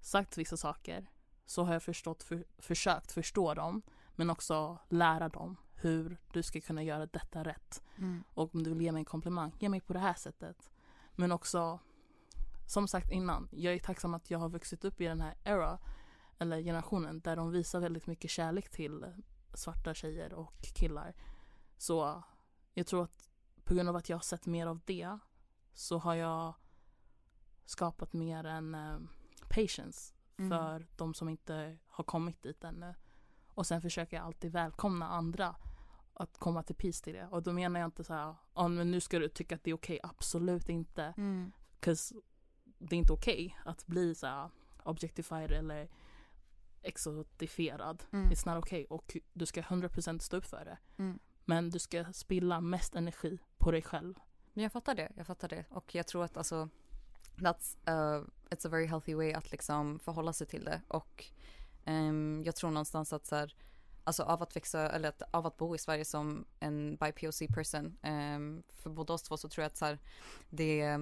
sagt 0.00 0.38
vissa 0.38 0.56
saker 0.56 1.10
så 1.46 1.64
har 1.64 1.72
jag 1.72 1.82
förstått, 1.82 2.22
för, 2.22 2.44
försökt 2.58 3.12
förstå 3.12 3.54
dem 3.54 3.82
men 4.16 4.30
också 4.30 4.78
lära 4.88 5.28
dem 5.28 5.56
hur 5.82 6.16
du 6.32 6.42
ska 6.42 6.60
kunna 6.60 6.82
göra 6.82 7.06
detta 7.06 7.44
rätt. 7.44 7.82
Mm. 7.96 8.24
Och 8.34 8.54
om 8.54 8.62
du 8.62 8.70
vill 8.70 8.82
ge 8.82 8.92
mig 8.92 9.00
en 9.00 9.04
komplimang, 9.04 9.56
ge 9.58 9.68
mig 9.68 9.80
på 9.80 9.92
det 9.92 9.98
här 9.98 10.14
sättet. 10.14 10.70
Men 11.12 11.32
också, 11.32 11.78
som 12.66 12.88
sagt 12.88 13.10
innan, 13.10 13.48
jag 13.52 13.74
är 13.74 13.78
tacksam 13.78 14.14
att 14.14 14.30
jag 14.30 14.38
har 14.38 14.48
vuxit 14.48 14.84
upp 14.84 15.00
i 15.00 15.04
den 15.04 15.20
här 15.20 15.34
era, 15.44 15.78
eller 16.38 16.62
generationen, 16.62 17.20
där 17.20 17.36
de 17.36 17.50
visar 17.50 17.80
väldigt 17.80 18.06
mycket 18.06 18.30
kärlek 18.30 18.70
till 18.70 19.22
svarta 19.54 19.94
tjejer 19.94 20.32
och 20.32 20.62
killar. 20.74 21.14
Så 21.78 22.22
jag 22.74 22.86
tror 22.86 23.04
att 23.04 23.28
på 23.64 23.74
grund 23.74 23.88
av 23.88 23.96
att 23.96 24.08
jag 24.08 24.16
har 24.16 24.22
sett 24.22 24.46
mer 24.46 24.66
av 24.66 24.80
det 24.84 25.18
så 25.74 25.98
har 25.98 26.14
jag 26.14 26.54
skapat 27.64 28.12
mer 28.12 28.44
en 28.44 28.74
eh, 28.74 28.98
patience 29.48 30.14
Mm. 30.36 30.50
för 30.50 30.86
de 30.96 31.14
som 31.14 31.28
inte 31.28 31.78
har 31.86 32.04
kommit 32.04 32.42
dit 32.42 32.64
ännu. 32.64 32.94
Och 33.46 33.66
sen 33.66 33.82
försöker 33.82 34.16
jag 34.16 34.26
alltid 34.26 34.52
välkomna 34.52 35.08
andra 35.08 35.56
att 36.14 36.38
komma 36.38 36.62
till 36.62 36.74
peace 36.76 37.04
till 37.04 37.12
det. 37.14 37.26
Och 37.26 37.42
då 37.42 37.52
menar 37.52 37.80
jag 37.80 37.86
inte 37.86 38.04
så 38.04 38.14
här, 38.14 38.34
ja 38.54 38.68
men 38.68 38.90
nu 38.90 39.00
ska 39.00 39.18
du 39.18 39.28
tycka 39.28 39.54
att 39.54 39.64
det 39.64 39.70
är 39.70 39.74
okej. 39.74 40.00
Absolut 40.02 40.68
inte. 40.68 41.14
Mm. 41.16 41.52
'Cause 41.80 42.14
det 42.78 42.96
är 42.96 42.98
inte 42.98 43.12
okej 43.12 43.56
att 43.64 43.86
bli 43.86 44.14
så 44.14 44.26
här 44.26 44.50
objectified 44.84 45.50
eller 45.50 45.88
exotifierad. 46.82 48.04
Mm. 48.12 48.30
It's 48.30 48.54
not 48.54 48.64
okay. 48.64 48.84
Och 48.84 49.16
du 49.32 49.46
ska 49.46 49.60
100% 49.62 50.18
stå 50.22 50.36
upp 50.36 50.46
för 50.46 50.64
det. 50.64 50.78
Mm. 50.96 51.18
Men 51.44 51.70
du 51.70 51.78
ska 51.78 52.04
spilla 52.12 52.60
mest 52.60 52.94
energi 52.94 53.38
på 53.58 53.70
dig 53.70 53.82
själv. 53.82 54.14
Men 54.52 54.62
jag 54.62 54.72
fattar 54.72 54.94
det, 54.94 55.12
jag 55.16 55.26
fattar 55.26 55.48
det. 55.48 55.64
Och 55.70 55.94
jag 55.94 56.06
tror 56.06 56.24
att 56.24 56.36
alltså, 56.36 56.68
that's, 57.36 57.76
uh, 57.90 58.26
it's 58.50 58.66
a 58.66 58.70
very 58.70 58.86
healthy 58.86 59.14
way 59.14 59.32
att 59.32 59.50
liksom 59.52 59.98
förhålla 59.98 60.32
sig 60.32 60.46
till 60.46 60.64
det. 60.64 60.82
Och 60.88 61.24
ehm, 61.84 62.42
jag 62.44 62.56
tror 62.56 62.70
någonstans 62.70 63.12
att 63.12 63.26
så 63.26 63.36
här, 63.36 63.54
alltså 64.04 64.22
av 64.22 64.42
att 64.42 64.56
växa, 64.56 64.90
eller 64.90 65.08
att, 65.08 65.22
av 65.30 65.46
att 65.46 65.56
bo 65.56 65.74
i 65.74 65.78
Sverige 65.78 66.04
som 66.04 66.44
en 66.60 66.96
by-POC 66.96 67.54
person, 67.54 67.96
Um, 68.02 68.62
för 68.72 68.90
båda 68.90 69.14
oss 69.14 69.22
två 69.22 69.36
så 69.36 69.48
tror 69.48 69.62
jag 69.62 69.66
att 69.66 69.76
så 69.76 69.84
här, 69.84 69.98
det, 70.50 70.98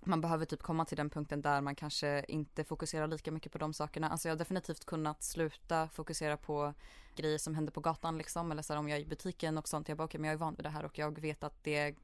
man 0.00 0.20
behöver 0.20 0.44
typ 0.44 0.62
komma 0.62 0.84
till 0.84 0.96
den 0.96 1.10
punkten 1.10 1.42
där 1.42 1.60
man 1.60 1.74
kanske 1.74 2.24
inte 2.28 2.64
fokuserar 2.64 3.06
lika 3.06 3.32
mycket 3.32 3.52
på 3.52 3.58
de 3.58 3.74
sakerna. 3.74 4.08
Alltså 4.08 4.28
jag 4.28 4.34
har 4.34 4.38
definitivt 4.38 4.84
kunnat 4.84 5.22
sluta 5.22 5.88
fokusera 5.88 6.36
på 6.36 6.74
grejer 7.16 7.38
som 7.38 7.54
händer 7.54 7.72
på 7.72 7.80
gatan 7.80 8.18
liksom. 8.18 8.52
Eller 8.52 8.62
så 8.62 8.72
här, 8.72 8.80
om 8.80 8.88
jag 8.88 8.98
är 8.98 9.02
i 9.02 9.06
butiken 9.06 9.58
och 9.58 9.68
sånt. 9.68 9.88
Jag 9.88 9.98
bara 9.98 10.04
okej 10.04 10.20
men 10.20 10.28
jag 10.28 10.34
är 10.34 10.38
van 10.38 10.54
vid 10.54 10.64
det 10.64 10.70
här 10.70 10.84
och 10.84 10.98
jag 10.98 11.20
vet 11.20 11.44
att 11.44 11.64
det, 11.64 11.94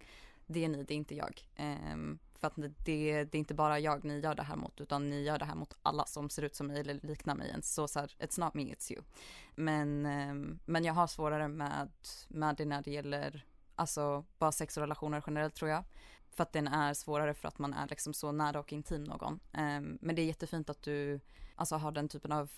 det 0.46 0.64
är 0.64 0.68
ni, 0.68 0.84
det 0.84 0.94
är 0.94 0.98
inte 0.98 1.14
jag. 1.16 1.48
Um, 1.92 2.18
för 2.44 2.62
att 2.62 2.84
det, 2.84 3.24
det 3.24 3.36
är 3.36 3.38
inte 3.38 3.54
bara 3.54 3.78
jag 3.78 4.04
ni 4.04 4.20
gör 4.20 4.34
det 4.34 4.42
här 4.42 4.56
mot 4.56 4.80
utan 4.80 5.10
ni 5.10 5.22
gör 5.22 5.38
det 5.38 5.44
här 5.44 5.54
mot 5.54 5.76
alla 5.82 6.06
som 6.06 6.30
ser 6.30 6.42
ut 6.42 6.56
som 6.56 6.66
mig 6.66 6.80
eller 6.80 6.94
liknar 6.94 7.34
mig. 7.34 7.54
Så 7.62 7.88
så 7.88 8.00
här, 8.00 8.16
it's 8.18 8.40
not 8.40 8.54
me, 8.54 8.62
it's 8.62 8.92
you. 8.92 9.02
Men, 9.54 10.06
ehm, 10.06 10.58
men 10.64 10.84
jag 10.84 10.94
har 10.94 11.06
svårare 11.06 11.48
med, 11.48 11.88
med 12.28 12.56
det 12.56 12.64
när 12.64 12.82
det 12.82 12.90
gäller 12.90 13.46
alltså 13.74 14.24
bara 14.38 14.52
sex 14.52 14.76
och 14.76 14.80
relationer 14.80 15.22
generellt 15.26 15.54
tror 15.54 15.70
jag. 15.70 15.84
För 16.30 16.42
att 16.42 16.52
den 16.52 16.68
är 16.68 16.94
svårare 16.94 17.34
för 17.34 17.48
att 17.48 17.58
man 17.58 17.74
är 17.74 17.88
liksom 17.88 18.14
så 18.14 18.32
nära 18.32 18.60
och 18.60 18.72
intim 18.72 19.04
någon. 19.04 19.40
Ehm, 19.52 19.98
men 20.00 20.14
det 20.14 20.22
är 20.22 20.26
jättefint 20.26 20.70
att 20.70 20.82
du 20.82 21.20
alltså 21.54 21.76
har 21.76 21.92
den 21.92 22.08
typen 22.08 22.32
av 22.32 22.50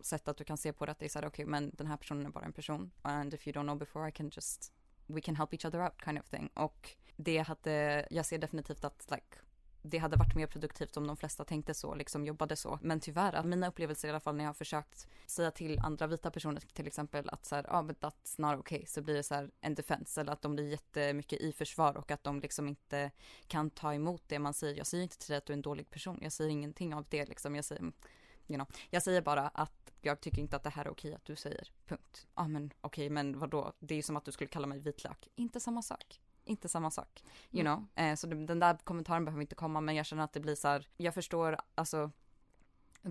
sätt 0.00 0.28
att 0.28 0.36
du 0.36 0.44
kan 0.44 0.56
se 0.56 0.72
på 0.72 0.86
det 0.86 0.92
att 0.92 0.98
det 0.98 1.04
är 1.04 1.08
så 1.08 1.18
här 1.18 1.26
okej 1.26 1.46
men 1.46 1.70
den 1.74 1.86
här 1.86 1.96
personen 1.96 2.26
är 2.26 2.30
bara 2.30 2.44
en 2.44 2.52
person 2.52 2.90
and 3.02 3.34
if 3.34 3.46
you 3.46 3.56
don't 3.56 3.62
know 3.62 3.78
before 3.78 4.08
I 4.08 4.12
can 4.12 4.30
just 4.32 4.72
we 5.06 5.20
can 5.20 5.36
help 5.36 5.52
each 5.54 5.64
other 5.64 5.82
out 5.84 6.04
kind 6.04 6.18
of 6.18 6.28
thing 6.28 6.50
och 6.54 6.96
det 7.22 7.38
hade 7.38 8.06
jag 8.10 8.26
ser 8.26 8.38
definitivt 8.38 8.84
att 8.84 9.06
like 9.10 9.36
det 9.82 9.98
hade 9.98 10.16
varit 10.16 10.34
mer 10.34 10.46
produktivt 10.46 10.96
om 10.96 11.06
de 11.06 11.16
flesta 11.16 11.44
tänkte 11.44 11.74
så, 11.74 11.94
liksom 11.94 12.26
jobbade 12.26 12.56
så. 12.56 12.78
Men 12.82 13.00
tyvärr, 13.00 13.32
att 13.32 13.46
mina 13.46 13.68
upplevelser 13.68 14.08
i 14.08 14.10
alla 14.10 14.20
fall 14.20 14.36
när 14.36 14.44
jag 14.44 14.48
har 14.48 14.54
försökt 14.54 15.08
säga 15.26 15.50
till 15.50 15.78
andra 15.78 16.06
vita 16.06 16.30
personer 16.30 16.60
till 16.60 16.86
exempel 16.86 17.28
att 17.28 17.46
så 17.46 17.54
här, 17.54 17.64
ja 17.68 17.78
ah, 17.78 17.82
men 17.82 17.94
that's 17.94 18.34
not 18.36 18.58
okay, 18.58 18.86
så 18.86 19.02
blir 19.02 19.14
det 19.14 19.22
så 19.22 19.34
här 19.34 19.50
en 19.60 19.74
defense 19.74 20.20
eller 20.20 20.32
att 20.32 20.42
de 20.42 20.54
blir 20.54 20.68
jättemycket 20.68 21.40
i 21.40 21.52
försvar 21.52 21.96
och 21.96 22.10
att 22.10 22.24
de 22.24 22.40
liksom 22.40 22.68
inte 22.68 23.10
kan 23.46 23.70
ta 23.70 23.94
emot 23.94 24.22
det 24.26 24.38
man 24.38 24.54
säger. 24.54 24.76
Jag 24.76 24.86
säger 24.86 25.02
inte 25.02 25.18
till 25.18 25.28
dig 25.28 25.38
att 25.38 25.46
du 25.46 25.52
är 25.52 25.56
en 25.56 25.62
dålig 25.62 25.90
person, 25.90 26.18
jag 26.22 26.32
säger 26.32 26.50
ingenting 26.50 26.94
av 26.94 27.06
det 27.08 27.26
liksom. 27.26 27.56
Jag 27.56 27.64
säger, 27.64 27.82
you 27.82 28.54
know, 28.54 28.66
jag 28.90 29.02
säger 29.02 29.22
bara 29.22 29.48
att 29.48 29.92
jag 30.00 30.20
tycker 30.20 30.40
inte 30.40 30.56
att 30.56 30.62
det 30.62 30.70
här 30.70 30.84
är 30.84 30.90
okej 30.90 31.14
att 31.14 31.24
du 31.24 31.36
säger. 31.36 31.72
Punkt. 31.86 32.26
Ja 32.34 32.42
ah, 32.42 32.48
men 32.48 32.72
okej 32.80 33.06
okay, 33.06 33.10
men 33.10 33.38
vadå? 33.38 33.72
Det 33.78 33.94
är 33.94 33.96
ju 33.96 34.02
som 34.02 34.16
att 34.16 34.24
du 34.24 34.32
skulle 34.32 34.48
kalla 34.48 34.66
mig 34.66 34.78
vitlök. 34.78 35.28
Inte 35.36 35.60
samma 35.60 35.82
sak. 35.82 36.20
Inte 36.50 36.68
samma 36.68 36.90
sak. 36.90 37.22
You 37.50 37.60
Mm. 37.66 37.76
know. 37.76 38.04
Eh, 38.04 38.14
så 38.16 38.26
den 38.26 38.58
där 38.58 38.76
kommentaren 38.84 39.24
behöver 39.24 39.40
inte 39.42 39.54
komma 39.54 39.80
men 39.80 39.94
jag 39.94 40.06
känner 40.06 40.22
att 40.24 40.32
det 40.32 40.40
blir 40.40 40.54
så 40.54 40.68
här. 40.68 40.88
Jag 40.96 41.14
förstår 41.14 41.56
alltså. 41.74 42.10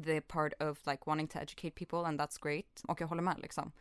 the 0.06 0.22
part 0.22 0.54
of 0.64 0.88
like 0.88 1.04
wanting 1.06 1.28
to 1.28 1.38
educate 1.40 1.72
people 1.72 1.98
and 2.08 2.22
that's 2.22 2.44
great. 2.44 2.84
Och 2.88 3.02
jag 3.02 3.08
håller 3.08 3.22
med 3.22 3.40
liksom. 3.40 3.72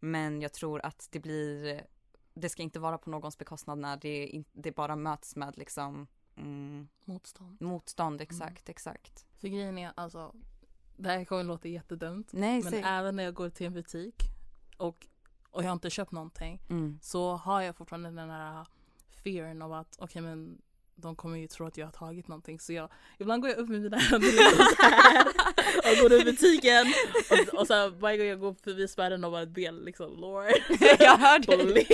Men 0.00 0.40
jag 0.40 0.52
tror 0.52 0.80
att 0.86 1.08
det 1.10 1.20
blir, 1.20 1.86
det 2.34 2.48
ska 2.48 2.62
inte 2.62 2.80
vara 2.80 2.98
på 2.98 3.10
någons 3.10 3.38
bekostnad 3.38 3.78
när 3.78 3.96
det, 3.96 4.44
det 4.52 4.72
bara 4.76 4.96
möts 4.96 5.36
med 5.36 5.58
liksom 5.58 6.06
mm, 6.36 6.88
Motstånd. 7.04 7.60
motstånd. 7.60 8.20
Exakt, 8.20 8.68
exakt. 8.68 9.26
För 9.36 9.48
grejen 9.48 9.78
är 9.78 9.92
alltså, 9.96 10.34
det 10.96 11.08
här 11.08 11.24
kommer 11.24 11.44
låta 11.44 11.68
jättedumt. 11.68 12.32
Nej, 12.32 12.62
Men 12.62 12.72
säg. 12.72 12.82
även 12.86 13.16
när 13.16 13.22
jag 13.24 13.34
går 13.34 13.50
till 13.50 13.66
en 13.66 13.72
butik 13.74 14.22
och, 14.76 15.06
och 15.50 15.62
jag 15.62 15.68
har 15.68 15.72
inte 15.72 15.90
köpt 15.90 16.12
någonting 16.12 16.60
Mm. 16.70 16.98
så 17.02 17.36
har 17.36 17.60
jag 17.62 17.76
fortfarande 17.76 18.10
den 18.10 18.30
här 18.30 18.66
fearen 19.24 19.62
av 19.62 19.72
att 19.72 19.96
okej 19.98 20.22
men 20.22 20.62
de 20.94 21.16
kommer 21.16 21.36
ju 21.36 21.46
tro 21.46 21.66
att 21.66 21.76
jag 21.76 21.86
har 21.86 21.92
tagit 21.92 22.28
någonting 22.28 22.60
så 22.60 22.72
jag 22.72 22.90
ibland 23.18 23.42
går 23.42 23.50
jag 23.50 23.58
upp 23.58 23.68
med 23.68 23.80
mina 23.80 23.96
händer 23.96 24.28
och 25.78 25.96
går 26.02 26.12
ur 26.12 26.24
butiken 26.24 26.86
och, 27.30 27.60
och 27.60 27.66
så 27.66 27.90
varje 27.90 28.18
gång 28.18 28.26
jag 28.26 28.40
går 28.40 28.54
förbi 28.54 28.88
spärren 28.88 29.24
och 29.24 29.30
bara 29.30 29.46
ber 29.46 29.72
liksom 29.72 30.16
Lord 30.16 30.44
jag 30.98 31.16
hör 31.18 31.38
dig. 31.38 31.84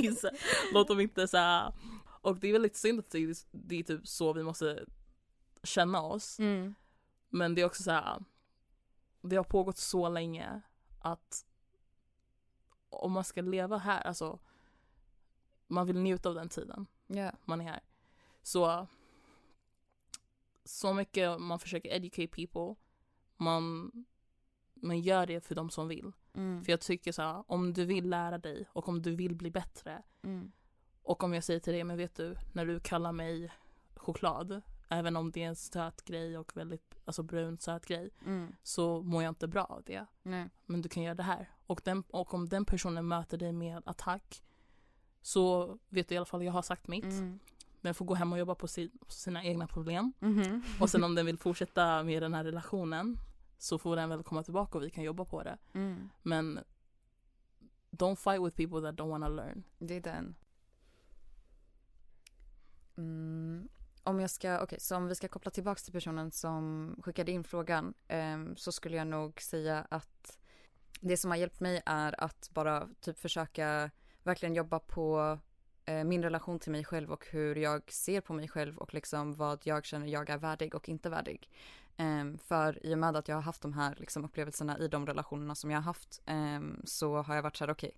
please 0.00 0.30
låt 0.72 0.88
dem 0.88 1.00
inte 1.00 1.28
så 1.28 1.72
och 2.20 2.36
det 2.36 2.48
är 2.48 2.52
väldigt 2.52 2.76
synd 2.76 2.98
att 2.98 3.10
det 3.10 3.46
det 3.50 3.78
är 3.78 3.82
typ 3.82 4.08
så 4.08 4.32
vi 4.32 4.42
måste 4.42 4.84
känna 5.62 6.02
oss 6.02 6.38
Mm. 6.38 6.74
men 7.28 7.54
det 7.54 7.60
är 7.60 7.66
också 7.66 7.82
så 7.82 7.90
här. 7.90 8.24
Det 9.22 9.36
har 9.36 9.44
pågått 9.44 9.78
så 9.78 10.08
länge 10.08 10.60
att 11.00 11.44
om 12.90 13.12
man 13.12 13.24
ska 13.24 13.40
leva 13.40 13.78
här, 13.78 14.00
alltså 14.00 14.38
man 15.68 15.86
vill 15.86 15.98
njuta 15.98 16.28
av 16.28 16.34
den 16.34 16.48
tiden 16.48 16.86
Ja. 17.06 17.32
man 17.44 17.60
är 17.60 17.64
här. 17.64 17.80
Så 18.42 18.86
så 20.64 20.94
mycket 20.94 21.40
man 21.40 21.58
försöker 21.58 21.88
educate 21.90 22.28
people, 22.28 22.74
man, 23.36 23.90
man 24.74 25.00
gör 25.00 25.26
det 25.26 25.40
för 25.40 25.54
de 25.54 25.70
som 25.70 25.88
vill. 25.88 26.12
Mm. 26.34 26.64
För 26.64 26.72
jag 26.72 26.80
tycker 26.80 27.12
så 27.12 27.22
här, 27.22 27.44
om 27.46 27.72
du 27.72 27.84
vill 27.84 28.08
lära 28.10 28.38
dig 28.38 28.66
och 28.72 28.88
om 28.88 29.02
du 29.02 29.16
vill 29.16 29.34
bli 29.36 29.50
bättre 29.50 30.02
Mm. 30.22 30.52
och 31.02 31.22
om 31.24 31.34
jag 31.34 31.44
säger 31.44 31.60
till 31.60 31.72
dig, 31.72 31.84
men 31.84 31.96
vet 31.96 32.14
du, 32.14 32.36
när 32.52 32.66
du 32.66 32.80
kallar 32.80 33.12
mig 33.12 33.52
choklad, 33.96 34.62
även 34.88 35.16
om 35.16 35.30
det 35.30 35.42
är 35.42 35.48
en 35.48 35.56
söt 35.56 36.04
grej 36.04 36.38
och 36.38 36.56
väldigt, 36.56 36.94
alltså 37.04 37.22
brun 37.22 37.58
söt 37.58 37.86
grej, 37.86 38.10
Mm. 38.26 38.54
så 38.62 39.02
mår 39.02 39.22
jag 39.22 39.30
inte 39.30 39.48
bra 39.48 39.64
av 39.64 39.82
det. 39.82 40.06
Nej. 40.22 40.50
Men 40.66 40.82
du 40.82 40.88
kan 40.88 41.02
göra 41.02 41.14
det 41.14 41.22
här. 41.22 41.50
Och, 41.66 41.80
den, 41.84 42.02
och 42.10 42.34
om 42.34 42.48
den 42.48 42.64
personen 42.64 43.08
möter 43.08 43.38
dig 43.38 43.52
med 43.52 43.82
attack 43.88 44.42
så 45.22 45.78
vet 45.88 46.08
du 46.08 46.14
i 46.14 46.18
alla 46.18 46.26
fall, 46.26 46.44
jag 46.44 46.52
har 46.52 46.62
sagt 46.62 46.88
mitt. 46.88 47.04
Mm. 47.04 47.38
Den 47.80 47.94
får 47.94 48.04
gå 48.04 48.14
hem 48.14 48.32
och 48.32 48.38
jobba 48.38 48.54
på, 48.54 48.68
si, 48.68 48.90
på 49.06 49.12
sina 49.12 49.44
egna 49.44 49.66
problem. 49.66 50.12
Mhm. 50.20 50.62
Och 50.80 50.90
sen 50.90 51.04
om 51.04 51.14
den 51.14 51.26
vill 51.26 51.38
fortsätta 51.38 52.02
med 52.02 52.22
den 52.22 52.34
här 52.34 52.44
relationen 52.44 53.18
så 53.58 53.78
får 53.78 53.96
den 53.96 54.08
väl 54.08 54.22
komma 54.22 54.42
tillbaka 54.42 54.78
och 54.78 54.84
vi 54.84 54.90
kan 54.90 55.04
jobba 55.04 55.24
på 55.24 55.42
det. 55.42 55.58
Mm. 55.72 56.08
Men 56.22 56.60
don't 57.90 58.16
fight 58.16 58.46
with 58.46 58.56
people 58.56 58.80
that 58.80 59.00
don't 59.00 59.10
wanna 59.10 59.28
learn. 59.28 59.64
Det 59.78 59.94
är 59.94 60.00
den. 60.00 60.36
Mm. 62.96 63.68
Om 64.02 64.20
jag 64.20 64.30
ska, 64.30 64.60
okej, 64.60 64.80
så 64.80 64.96
om 64.96 65.06
vi 65.06 65.14
ska 65.14 65.28
koppla 65.28 65.50
tillbaks 65.50 65.82
till 65.82 65.92
personen 65.92 66.30
som 66.30 66.94
skickade 67.02 67.32
in 67.32 67.44
frågan 67.44 67.94
ehm, 68.08 68.56
så 68.56 68.72
skulle 68.72 68.96
jag 68.96 69.06
nog 69.06 69.42
säga 69.42 69.86
att 69.90 70.38
det 71.00 71.16
som 71.16 71.30
har 71.30 71.38
hjälpt 71.38 71.60
mig 71.60 71.82
är 71.86 72.24
att 72.24 72.50
bara 72.52 72.88
typ 73.00 73.18
försöka 73.18 73.90
verkligen 74.28 74.54
jobba 74.54 74.78
på 74.78 75.38
eh, 75.84 76.04
min 76.04 76.22
relation 76.22 76.58
till 76.58 76.72
mig 76.72 76.84
själv 76.84 77.12
och 77.12 77.26
hur 77.30 77.56
jag 77.56 77.92
ser 77.92 78.20
på 78.20 78.32
mig 78.32 78.48
själv 78.48 78.78
och 78.78 78.94
liksom 78.94 79.34
vad 79.34 79.60
jag 79.64 79.84
känner 79.84 80.06
jag 80.06 80.30
är 80.30 80.38
värdig 80.38 80.74
och 80.74 80.88
inte 80.88 81.10
värdig. 81.10 81.50
Ehm, 81.96 82.38
för 82.38 82.86
i 82.86 82.94
och 82.94 82.98
med 82.98 83.16
att 83.16 83.28
jag 83.28 83.36
har 83.36 83.42
haft 83.42 83.62
de 83.62 83.72
här 83.72 83.96
liksom, 83.98 84.24
upplevelserna 84.24 84.78
i 84.78 84.88
de 84.88 85.06
relationerna 85.06 85.54
som 85.54 85.70
jag 85.70 85.78
har 85.78 85.84
haft 85.84 86.22
ehm, 86.26 86.82
så 86.84 87.22
har 87.22 87.34
jag 87.34 87.42
varit 87.42 87.56
så 87.56 87.64
här 87.64 87.72
okej 87.72 87.96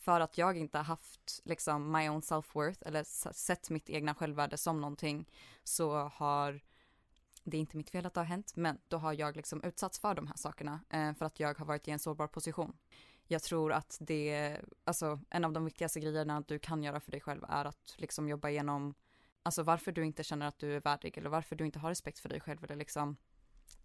för 0.00 0.20
att 0.20 0.38
jag 0.38 0.56
inte 0.56 0.78
har 0.78 0.84
haft 0.84 1.40
liksom 1.44 1.92
my 1.92 2.08
own 2.08 2.20
self-worth 2.20 2.86
eller 2.86 3.04
sett 3.32 3.70
mitt 3.70 3.90
egna 3.90 4.14
självvärde 4.14 4.56
som 4.56 4.80
någonting 4.80 5.28
så 5.64 5.98
har 5.98 6.60
det 7.44 7.56
är 7.56 7.60
inte 7.60 7.76
mitt 7.76 7.90
fel 7.90 8.06
att 8.06 8.14
det 8.14 8.20
har 8.20 8.24
hänt 8.24 8.56
men 8.56 8.78
då 8.88 8.96
har 8.96 9.12
jag 9.12 9.36
liksom 9.36 9.62
utsatts 9.62 9.98
för 9.98 10.14
de 10.14 10.26
här 10.26 10.36
sakerna 10.36 10.80
eh, 10.90 11.14
för 11.14 11.26
att 11.26 11.40
jag 11.40 11.58
har 11.58 11.66
varit 11.66 11.88
i 11.88 11.90
en 11.90 11.98
sårbar 11.98 12.26
position. 12.26 12.76
Jag 13.32 13.42
tror 13.42 13.72
att 13.72 13.98
det, 14.00 14.56
alltså 14.84 15.20
en 15.30 15.44
av 15.44 15.52
de 15.52 15.64
viktigaste 15.64 16.00
grejerna 16.00 16.40
du 16.40 16.58
kan 16.58 16.82
göra 16.82 17.00
för 17.00 17.10
dig 17.10 17.20
själv 17.20 17.44
är 17.48 17.64
att 17.64 17.94
liksom 17.96 18.28
jobba 18.28 18.48
igenom 18.48 18.94
alltså 19.42 19.62
varför 19.62 19.92
du 19.92 20.04
inte 20.04 20.24
känner 20.24 20.46
att 20.46 20.58
du 20.58 20.76
är 20.76 20.80
värdig 20.80 21.18
eller 21.18 21.30
varför 21.30 21.56
du 21.56 21.66
inte 21.66 21.78
har 21.78 21.88
respekt 21.88 22.18
för 22.18 22.28
dig 22.28 22.40
själv 22.40 22.64
eller 22.64 22.76
liksom 22.76 23.16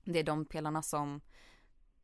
det 0.04 0.20
är 0.20 0.24
de 0.24 0.46
pelarna 0.46 0.82
som 0.82 1.22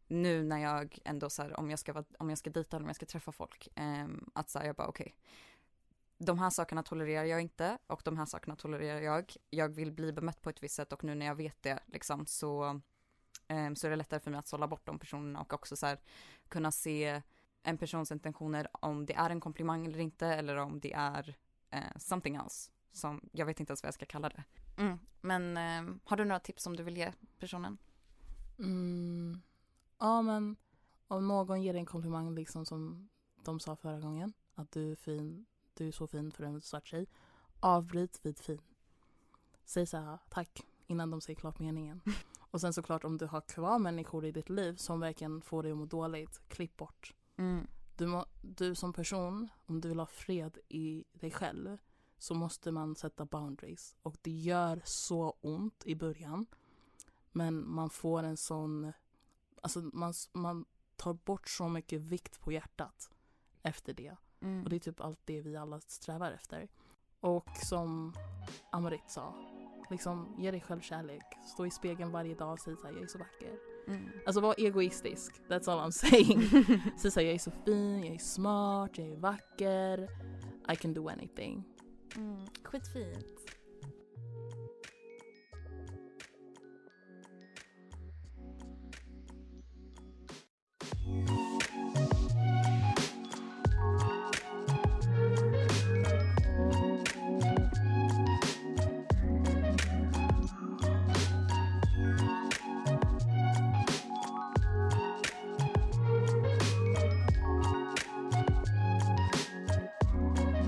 nu 0.07 0.43
när 0.43 0.57
jag 0.57 0.99
ändå 1.05 1.29
så 1.29 1.41
här, 1.41 1.59
om 1.59 1.69
jag 1.69 1.79
ska, 1.79 1.93
vara, 1.93 2.05
om 2.19 2.29
jag 2.29 2.37
ska 2.37 2.49
dejta 2.49 2.77
eller 2.77 2.83
om 2.83 2.89
jag 2.89 2.95
ska 2.95 3.05
träffa 3.05 3.31
folk, 3.31 3.67
eh, 3.75 4.07
att 4.33 4.49
så 4.49 4.59
här, 4.59 4.65
jag 4.65 4.75
bara 4.75 4.87
okej, 4.87 5.15
de 6.17 6.39
här 6.39 6.49
sakerna 6.49 6.83
tolererar 6.83 7.25
jag 7.25 7.41
inte 7.41 7.77
och 7.87 8.01
de 8.05 8.17
här 8.17 8.25
sakerna 8.25 8.55
tolererar 8.55 9.01
jag. 9.01 9.33
Jag 9.49 9.69
vill 9.69 9.91
bli 9.91 10.13
bemött 10.13 10.41
på 10.41 10.49
ett 10.49 10.63
visst 10.63 10.75
sätt 10.75 10.93
och 10.93 11.03
nu 11.03 11.15
när 11.15 11.25
jag 11.25 11.35
vet 11.35 11.63
det 11.63 11.79
liksom 11.85 12.25
så, 12.25 12.81
så 13.75 13.87
är 13.87 13.89
det 13.89 13.95
lättare 13.95 14.19
för 14.19 14.31
mig 14.31 14.39
att 14.39 14.47
sålla 14.47 14.67
bort 14.67 14.85
de 14.85 14.99
personerna 14.99 15.41
och 15.41 15.53
också 15.53 15.75
så 15.75 15.85
här, 15.85 15.99
kunna 16.47 16.71
se 16.71 17.21
en 17.63 17.77
persons 17.77 18.11
intentioner 18.11 18.67
om 18.73 19.05
det 19.05 19.13
är 19.13 19.29
en 19.29 19.39
komplimang 19.39 19.85
eller 19.85 19.99
inte 19.99 20.27
eller 20.27 20.55
om 20.55 20.79
det 20.79 20.93
är 20.93 21.35
eh, 21.69 21.97
something 21.97 22.35
else. 22.35 22.71
Som, 22.91 23.29
jag 23.31 23.45
vet 23.45 23.59
inte 23.59 23.71
ens 23.71 23.83
vad 23.83 23.87
jag 23.87 23.93
ska 23.93 24.05
kalla 24.05 24.29
det. 24.29 24.43
Mm. 24.77 24.99
Men 25.21 25.57
ehm, 25.57 25.99
har 26.03 26.17
du 26.17 26.25
några 26.25 26.39
tips 26.39 26.63
som 26.63 26.75
du 26.75 26.83
vill 26.83 26.97
ge 26.97 27.11
personen? 27.39 27.77
Mm. 28.59 29.41
Ja 29.99 30.21
men 30.21 30.55
om 31.07 31.27
någon 31.27 31.61
ger 31.61 31.75
en 31.75 31.85
komplimang 31.85 32.35
liksom 32.35 32.65
som 32.65 33.09
de 33.43 33.59
sa 33.59 33.75
förra 33.75 33.99
gången. 33.99 34.33
Att 34.55 34.71
du 34.71 34.91
är 34.91 34.95
fin, 34.95 35.45
du 35.73 35.87
är 35.87 35.91
så 35.91 36.07
fin 36.07 36.31
för 36.31 36.43
en 36.43 36.61
svart 36.61 36.87
tjej. 36.87 37.07
Avbryt 37.59 38.19
vid 38.23 38.39
fin. 38.39 38.61
Säg 39.65 39.85
så 39.85 39.97
här 39.97 40.17
tack 40.29 40.65
innan 40.87 41.11
de 41.11 41.21
säger 41.21 41.39
klart 41.39 41.59
meningen. 41.59 42.01
Och 42.51 42.61
sen 42.61 42.73
såklart 42.73 43.03
om 43.03 43.17
du 43.17 43.25
har 43.25 43.41
kvar 43.41 43.79
människor 43.79 44.25
i 44.25 44.31
ditt 44.31 44.49
liv 44.49 44.75
som 44.75 44.99
verkligen 44.99 45.41
får 45.41 45.63
dig 45.63 45.71
att 45.71 45.77
må 45.77 45.85
dåligt, 45.85 46.41
klipp 46.47 46.77
bort. 46.77 47.15
Mm. 47.37 47.67
Du, 47.95 48.07
må, 48.07 48.25
du 48.41 48.75
som 48.75 48.93
person, 48.93 49.49
om 49.65 49.81
du 49.81 49.89
vill 49.89 49.99
ha 49.99 50.05
fred 50.05 50.57
i 50.69 51.03
dig 51.13 51.31
själv 51.31 51.77
så 52.17 52.33
måste 52.33 52.71
man 52.71 52.95
sätta 52.95 53.25
boundaries. 53.25 53.95
Och 54.03 54.17
det 54.21 54.31
gör 54.31 54.81
så 54.85 55.37
ont 55.41 55.83
i 55.85 55.95
början. 55.95 56.45
Men 57.31 57.69
man 57.69 57.89
får 57.89 58.23
en 58.23 58.37
sån... 58.37 58.93
Alltså 59.61 59.79
man, 59.93 60.13
man 60.33 60.65
tar 60.95 61.13
bort 61.13 61.49
så 61.49 61.67
mycket 61.67 62.01
vikt 62.01 62.39
på 62.39 62.51
hjärtat 62.51 63.11
efter 63.61 63.93
det. 63.93 64.15
Mm. 64.39 64.63
Och 64.63 64.69
det 64.69 64.75
är 64.75 64.79
typ 64.79 65.01
allt 65.01 65.19
det 65.25 65.41
vi 65.41 65.55
alla 65.55 65.79
strävar 65.79 66.31
efter. 66.31 66.69
Och 67.19 67.49
som 67.63 68.13
Amarit 68.71 69.09
sa, 69.09 69.33
liksom 69.91 70.35
ge 70.37 70.51
dig 70.51 70.61
själv 70.61 70.81
kärlek. 70.81 71.23
Stå 71.45 71.65
i 71.65 71.71
spegeln 71.71 72.11
varje 72.11 72.35
dag 72.35 72.53
och 72.53 72.59
säg 72.59 72.75
såhär, 72.75 72.93
jag 72.93 73.03
är 73.03 73.07
så 73.07 73.17
vacker. 73.17 73.55
Mm. 73.87 74.09
Alltså 74.25 74.41
var 74.41 74.55
egoistisk, 74.57 75.41
that's 75.49 75.71
all 75.71 75.79
I'm 75.79 75.91
saying. 75.91 76.41
Säg 76.97 77.11
såhär, 77.11 77.27
jag 77.27 77.35
är 77.35 77.39
så 77.39 77.51
fin, 77.65 78.03
jag 78.03 78.15
är 78.15 78.19
smart, 78.19 78.97
jag 78.97 79.07
är 79.07 79.15
vacker. 79.15 80.09
I 80.73 80.75
can 80.75 80.93
do 80.93 81.07
anything. 81.07 81.63
Mm. 82.15 82.45
Skitfint. 82.63 83.60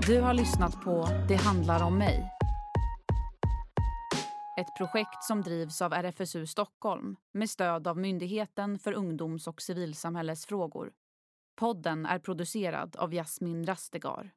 Du 0.06 0.20
har 0.20 0.34
lyssnat 0.34 0.80
på 0.84 1.08
Det 1.28 1.36
handlar 1.36 1.82
om 1.82 1.98
mig. 1.98 2.30
Ett 4.60 4.76
projekt 4.78 5.24
som 5.24 5.42
drivs 5.42 5.82
av 5.82 5.92
RFSU 5.92 6.46
Stockholm 6.46 7.16
med 7.32 7.50
stöd 7.50 7.86
av 7.86 7.98
Myndigheten 7.98 8.78
för 8.78 8.92
ungdoms 8.92 9.46
och 9.46 9.62
civilsamhällesfrågor. 9.62 10.92
Podden 11.56 12.06
är 12.06 12.18
producerad 12.18 12.96
av 12.96 13.14
Jasmin 13.14 13.66
Rastegar. 13.66 14.32